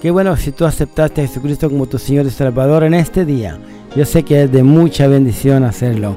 Qué 0.00 0.10
bueno 0.10 0.36
si 0.36 0.52
tú 0.52 0.66
aceptaste 0.66 1.22
a 1.22 1.26
Jesucristo 1.26 1.70
como 1.70 1.86
tu 1.86 1.98
Señor 1.98 2.26
y 2.26 2.30
Salvador 2.30 2.84
en 2.84 2.94
este 2.94 3.24
día. 3.24 3.58
Yo 3.96 4.04
sé 4.04 4.22
que 4.22 4.42
es 4.42 4.52
de 4.52 4.62
mucha 4.62 5.08
bendición 5.08 5.64
hacerlo. 5.64 6.16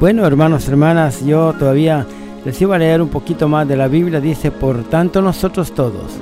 Bueno, 0.00 0.26
hermanos, 0.26 0.66
hermanas, 0.68 1.24
yo 1.24 1.52
todavía 1.52 2.06
les 2.44 2.60
iba 2.62 2.76
a 2.76 2.78
leer 2.78 3.02
un 3.02 3.08
poquito 3.08 3.48
más 3.48 3.68
de 3.68 3.76
la 3.76 3.88
Biblia. 3.88 4.20
Dice, 4.20 4.50
por 4.50 4.84
tanto 4.84 5.20
nosotros 5.20 5.72
todos, 5.72 6.12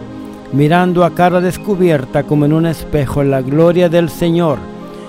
mirando 0.53 1.05
a 1.05 1.14
cara 1.14 1.40
descubierta 1.40 2.24
como 2.24 2.44
en 2.44 2.53
un 2.53 2.66
espejo 2.66 3.22
la 3.22 3.42
gloria 3.42 3.88
del 3.88 4.09
Señor, 4.09 4.59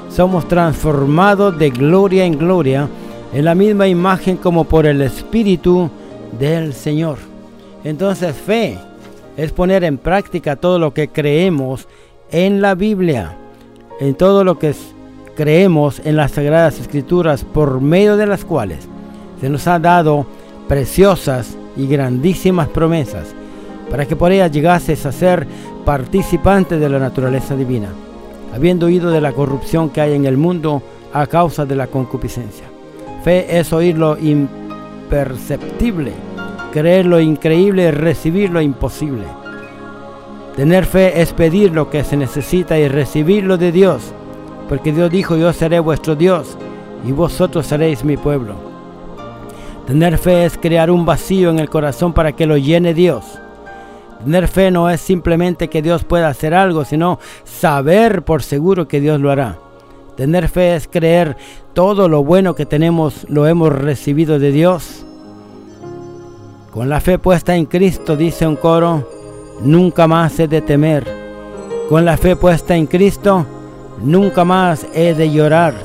somos 0.10 0.48
transformados 0.48 1.58
de 1.58 1.72
gloria 1.72 2.26
en 2.26 2.38
gloria 2.38 2.88
en 3.34 3.46
la 3.46 3.56
misma 3.56 3.88
imagen 3.88 4.38
como 4.38 4.64
por 4.64 4.86
el 4.86 5.02
Espíritu 5.02 5.90
del 6.40 6.74
Señor. 6.74 7.18
Entonces 7.84 8.36
fe 8.36 8.78
es 9.36 9.52
poner 9.52 9.84
en 9.84 9.98
práctica 9.98 10.56
todo 10.56 10.80
lo 10.80 10.94
que 10.94 11.10
creemos 11.10 11.88
en 12.32 12.62
la 12.62 12.76
Biblia, 12.76 13.38
en 14.00 14.16
todo 14.16 14.44
lo 14.44 14.58
que 14.60 14.74
creemos 15.36 16.02
en 16.04 16.16
las 16.16 16.32
Sagradas 16.32 16.80
Escrituras, 16.80 17.44
por 17.44 17.80
medio 17.80 18.18
de 18.18 18.26
las 18.26 18.44
cuales 18.44 18.88
se 19.40 19.50
nos 19.50 19.68
ha 19.68 19.80
dado 19.80 20.26
preciosas 20.68 21.56
y 21.76 21.88
grandísimas 21.88 22.68
promesas, 22.70 23.36
para 23.90 24.06
que 24.06 24.16
por 24.16 24.32
ellas 24.32 24.52
llegases 24.52 25.06
a 25.06 25.12
ser 25.12 25.48
participante 25.86 26.80
de 26.80 26.90
la 26.90 27.00
naturaleza 27.00 27.56
divina, 27.56 27.90
habiendo 28.54 28.88
oído 28.88 29.12
de 29.12 29.22
la 29.22 29.32
corrupción 29.32 29.90
que 29.90 30.02
hay 30.02 30.14
en 30.14 30.26
el 30.26 30.38
mundo 30.38 30.82
a 31.14 31.28
causa 31.28 31.66
de 31.66 31.76
la 31.76 31.88
concupiscencia. 31.88 32.77
Fe 33.28 33.60
es 33.60 33.74
oír 33.74 33.98
lo 33.98 34.18
imperceptible, 34.18 36.14
creer 36.72 37.06
lo 37.06 37.20
increíble 37.20 37.92
recibir 37.92 38.50
lo 38.50 38.62
imposible. 38.62 39.26
Tener 40.56 40.86
fe 40.86 41.22
es 41.22 41.34
pedir 41.34 41.74
lo 41.74 41.90
que 41.90 42.06
se 42.06 42.16
necesita 42.16 42.80
y 42.80 42.88
recibirlo 42.88 43.58
de 43.58 43.74
Dios, 43.74 44.14
porque 44.70 44.94
Dios 44.94 45.12
dijo, 45.12 45.36
yo 45.36 45.52
seré 45.52 45.82
vuestro 45.82 46.16
Dios 46.16 46.58
y 47.06 47.12
vosotros 47.12 47.68
seréis 47.68 48.06
mi 48.06 48.16
pueblo. 48.16 48.56
Tener 49.88 50.18
fe 50.20 50.46
es 50.46 50.58
crear 50.58 50.90
un 50.90 51.06
vacío 51.06 51.50
en 51.50 51.60
el 51.60 51.70
corazón 51.70 52.14
para 52.14 52.32
que 52.32 52.46
lo 52.46 52.56
llene 52.56 52.94
Dios. 52.94 53.26
Tener 54.24 54.48
fe 54.48 54.72
no 54.72 54.90
es 54.90 55.02
simplemente 55.02 55.68
que 55.68 55.82
Dios 55.82 56.06
pueda 56.06 56.30
hacer 56.30 56.54
algo, 56.54 56.86
sino 56.86 57.20
saber 57.44 58.24
por 58.24 58.42
seguro 58.42 58.88
que 58.88 59.02
Dios 59.02 59.20
lo 59.20 59.32
hará. 59.32 59.58
Tener 60.18 60.50
fe 60.50 60.76
es 60.76 60.88
creer 60.88 61.38
todo 61.76 62.10
lo 62.10 62.24
bueno 62.24 62.56
que 62.56 62.66
tenemos 62.66 63.28
lo 63.30 63.46
hemos 63.46 63.72
recibido 63.72 64.40
de 64.40 64.52
Dios. 64.52 65.06
Con 66.72 66.90
la 66.90 67.00
fe 67.02 67.20
puesta 67.20 67.56
en 67.56 67.68
Cristo, 67.68 68.16
dice 68.16 68.48
un 68.48 68.56
coro, 68.56 69.08
nunca 69.62 70.08
más 70.08 70.40
he 70.40 70.48
de 70.48 70.62
temer. 70.62 71.06
Con 71.88 72.04
la 72.04 72.18
fe 72.18 72.36
puesta 72.36 72.76
en 72.76 72.88
Cristo, 72.88 73.46
nunca 74.02 74.44
más 74.44 74.88
he 74.96 75.14
de 75.14 75.30
llorar. 75.30 75.76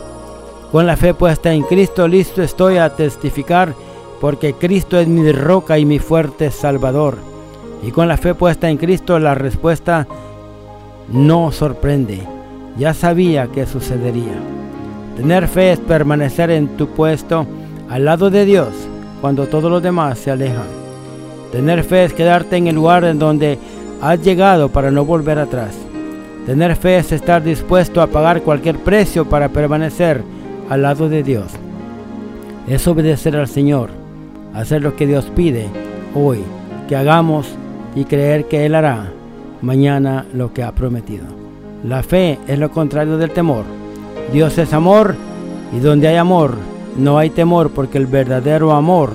Con 0.72 0.87
la 0.87 0.97
fe 0.97 1.12
puesta 1.12 1.53
en 1.53 1.62
Cristo, 1.64 2.09
listo 2.09 2.43
estoy 2.43 2.78
a 2.78 2.97
testificar, 2.97 3.74
porque 4.18 4.55
Cristo 4.55 4.99
es 4.99 5.09
mi 5.09 5.30
roca 5.30 5.78
y 5.78 5.85
mi 5.85 5.99
fuerte 5.99 6.51
Salvador. 6.51 7.18
Y 7.83 7.91
con 7.91 8.09
la 8.09 8.16
fe 8.16 8.35
puesta 8.35 8.70
en 8.70 8.78
Cristo, 8.78 9.18
la 9.18 9.35
respuesta 9.35 10.07
no 11.11 11.53
sorprende 11.53 12.41
ya 12.78 12.94
sabía 12.94 13.46
que 13.48 13.66
sucedería. 13.66 14.34
Tener 15.16 15.46
fe 15.48 15.72
es 15.72 15.80
permanecer 15.80 16.50
en 16.50 16.68
tu 16.76 16.88
puesto 16.88 17.46
al 17.88 18.04
lado 18.04 18.30
de 18.30 18.44
Dios 18.44 18.68
cuando 19.20 19.46
todos 19.46 19.70
los 19.70 19.82
demás 19.82 20.18
se 20.18 20.30
alejan. 20.30 20.66
Tener 21.52 21.84
fe 21.84 22.04
es 22.04 22.12
quedarte 22.14 22.56
en 22.56 22.66
el 22.66 22.74
lugar 22.74 23.04
en 23.04 23.18
donde 23.18 23.58
has 24.00 24.20
llegado 24.22 24.70
para 24.70 24.90
no 24.90 25.04
volver 25.04 25.38
atrás. 25.38 25.76
Tener 26.46 26.74
fe 26.76 26.96
es 26.96 27.12
estar 27.12 27.42
dispuesto 27.42 28.00
a 28.00 28.08
pagar 28.08 28.42
cualquier 28.42 28.78
precio 28.78 29.28
para 29.28 29.50
permanecer 29.50 30.22
al 30.68 30.82
lado 30.82 31.08
de 31.08 31.22
Dios. 31.22 31.52
Es 32.66 32.88
obedecer 32.88 33.36
al 33.36 33.48
Señor, 33.48 33.90
hacer 34.54 34.82
lo 34.82 34.96
que 34.96 35.06
Dios 35.06 35.30
pide 35.36 35.68
hoy, 36.14 36.38
que 36.88 36.96
hagamos 36.96 37.48
y 37.94 38.04
creer 38.04 38.46
que 38.46 38.64
Él 38.66 38.74
hará 38.74 39.12
mañana 39.60 40.24
lo 40.32 40.52
que 40.52 40.62
ha 40.62 40.72
prometido. 40.72 41.41
La 41.85 42.03
fe 42.03 42.39
es 42.47 42.59
lo 42.59 42.70
contrario 42.70 43.16
del 43.16 43.30
temor. 43.30 43.64
Dios 44.33 44.57
es 44.59 44.72
amor 44.72 45.16
y 45.72 45.80
donde 45.80 46.09
hay 46.09 46.16
amor 46.16 46.57
no 46.97 47.18
hay 47.18 47.30
temor 47.30 47.70
porque 47.70 47.99
el 47.99 48.07
verdadero 48.07 48.72
amor 48.72 49.12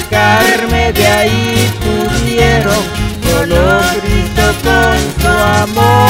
Sacarme 0.00 0.92
de 0.92 1.06
ahí 1.06 1.70
pudieron, 1.80 2.82
solo 3.22 3.80
Cristo 4.02 4.42
con 4.62 4.98
su 5.20 5.28
amor. 5.62 6.06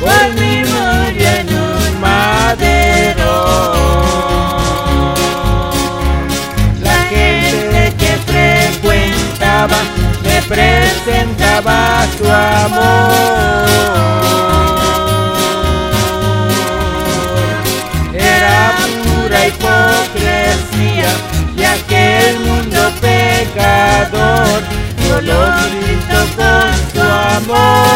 Por 0.00 0.26
mi 0.40 0.54
murió 0.70 1.28
en 1.40 1.48
un 1.48 2.00
madero. 2.00 3.34
La 6.82 6.98
gente 7.14 7.82
que 7.98 8.12
frecuentaba 8.30 9.78
me 10.22 10.38
presentaba 10.42 12.06
su 12.18 12.24
amor. 12.30 12.95
Hipocresía 20.96 21.12
de 21.56 21.66
aquel 21.66 22.40
mundo 22.40 22.90
pecador, 23.00 24.62
solo 25.06 25.34
Cristo 25.70 26.18
con 26.36 26.74
su 26.92 27.00
amor. 27.00 27.86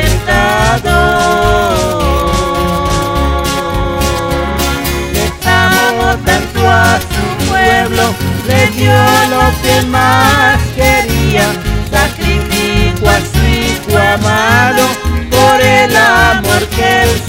Le 5.13 5.25
amo 5.49 6.07
tanto 6.25 6.59
a 6.67 6.99
su 6.99 7.23
pueblo, 7.49 8.05
le 8.47 8.59
dio 8.71 8.97
lo 9.29 9.43
que 9.61 9.75
más 9.87 10.26
el 15.83 15.95
amor 15.95 16.67
que 16.69 17.03
él 17.03 17.26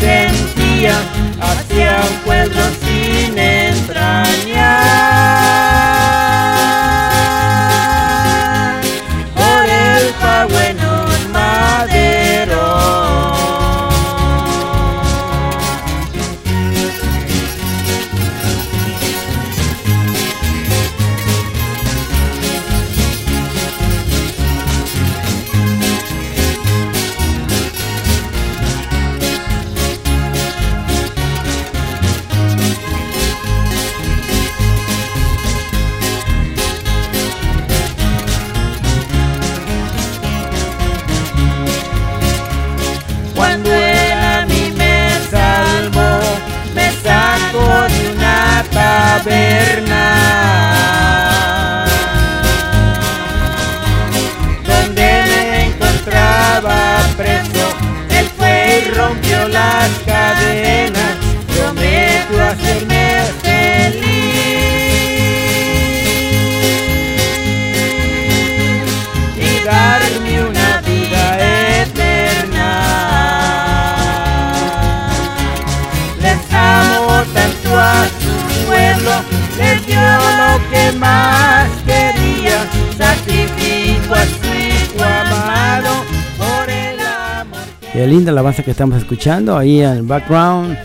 linda 88.08 88.32
alabanza 88.32 88.62
que 88.62 88.70
estamos 88.70 88.98
escuchando 88.98 89.56
ahí 89.56 89.80
en 89.80 89.90
el 89.90 90.02
background. 90.02 90.76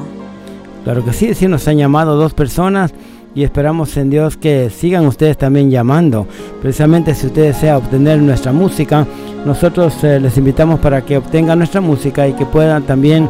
Claro 0.84 1.05
que 1.05 1.14
sí, 1.14 1.34
sí 1.34 1.47
nos 1.47 1.68
han 1.68 1.78
llamado 1.78 2.16
dos 2.16 2.34
personas 2.34 2.93
y 3.36 3.43
esperamos 3.43 3.95
en 3.97 4.09
Dios 4.09 4.38
que 4.38 4.70
sigan 4.70 5.05
ustedes 5.05 5.38
también 5.38 5.72
llamando. 5.72 6.28
Precisamente 6.61 7.16
si 7.16 7.28
usted 7.28 7.43
desea 7.43 7.78
obtener 7.78 8.20
nuestra 8.20 8.51
música, 8.51 9.07
nosotros 9.45 10.03
eh, 10.03 10.20
les 10.20 10.38
invitamos 10.38 10.80
para 10.80 11.03
que 11.03 11.18
obtengan 11.18 11.57
nuestra 11.57 11.82
música 11.82 12.28
y 12.28 12.34
que 12.34 12.45
puedan 12.45 12.84
también 12.84 13.30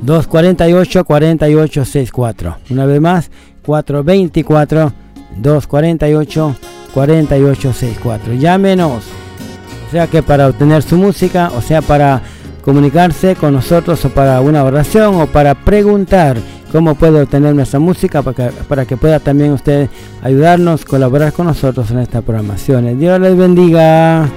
248 0.00 1.04
4864. 1.04 2.56
Una 2.70 2.86
vez 2.86 3.00
más, 3.02 3.30
424 3.62 4.92
248 5.36 6.56
4864. 6.94 8.32
Llámenos. 8.32 9.04
O 9.86 9.90
sea 9.90 10.06
que 10.06 10.22
para 10.22 10.48
obtener 10.48 10.82
su 10.82 10.96
música, 10.96 11.50
o 11.54 11.60
sea 11.60 11.82
para 11.82 12.22
comunicarse 12.64 13.36
con 13.36 13.52
nosotros 13.52 14.02
o 14.06 14.08
para 14.08 14.40
una 14.40 14.64
oración 14.64 15.20
o 15.20 15.26
para 15.26 15.54
preguntar 15.54 16.38
cómo 16.72 16.94
puede 16.94 17.22
obtener 17.22 17.54
nuestra 17.54 17.78
música 17.78 18.22
para 18.22 18.50
que, 18.50 18.56
para 18.64 18.84
que 18.84 18.96
pueda 18.96 19.20
también 19.20 19.52
usted 19.52 19.88
ayudarnos, 20.22 20.84
colaborar 20.84 21.32
con 21.32 21.46
nosotros 21.46 21.90
en 21.90 21.98
esta 21.98 22.22
programación. 22.22 22.98
Dios 22.98 23.20
les 23.20 23.36
bendiga. 23.36 24.28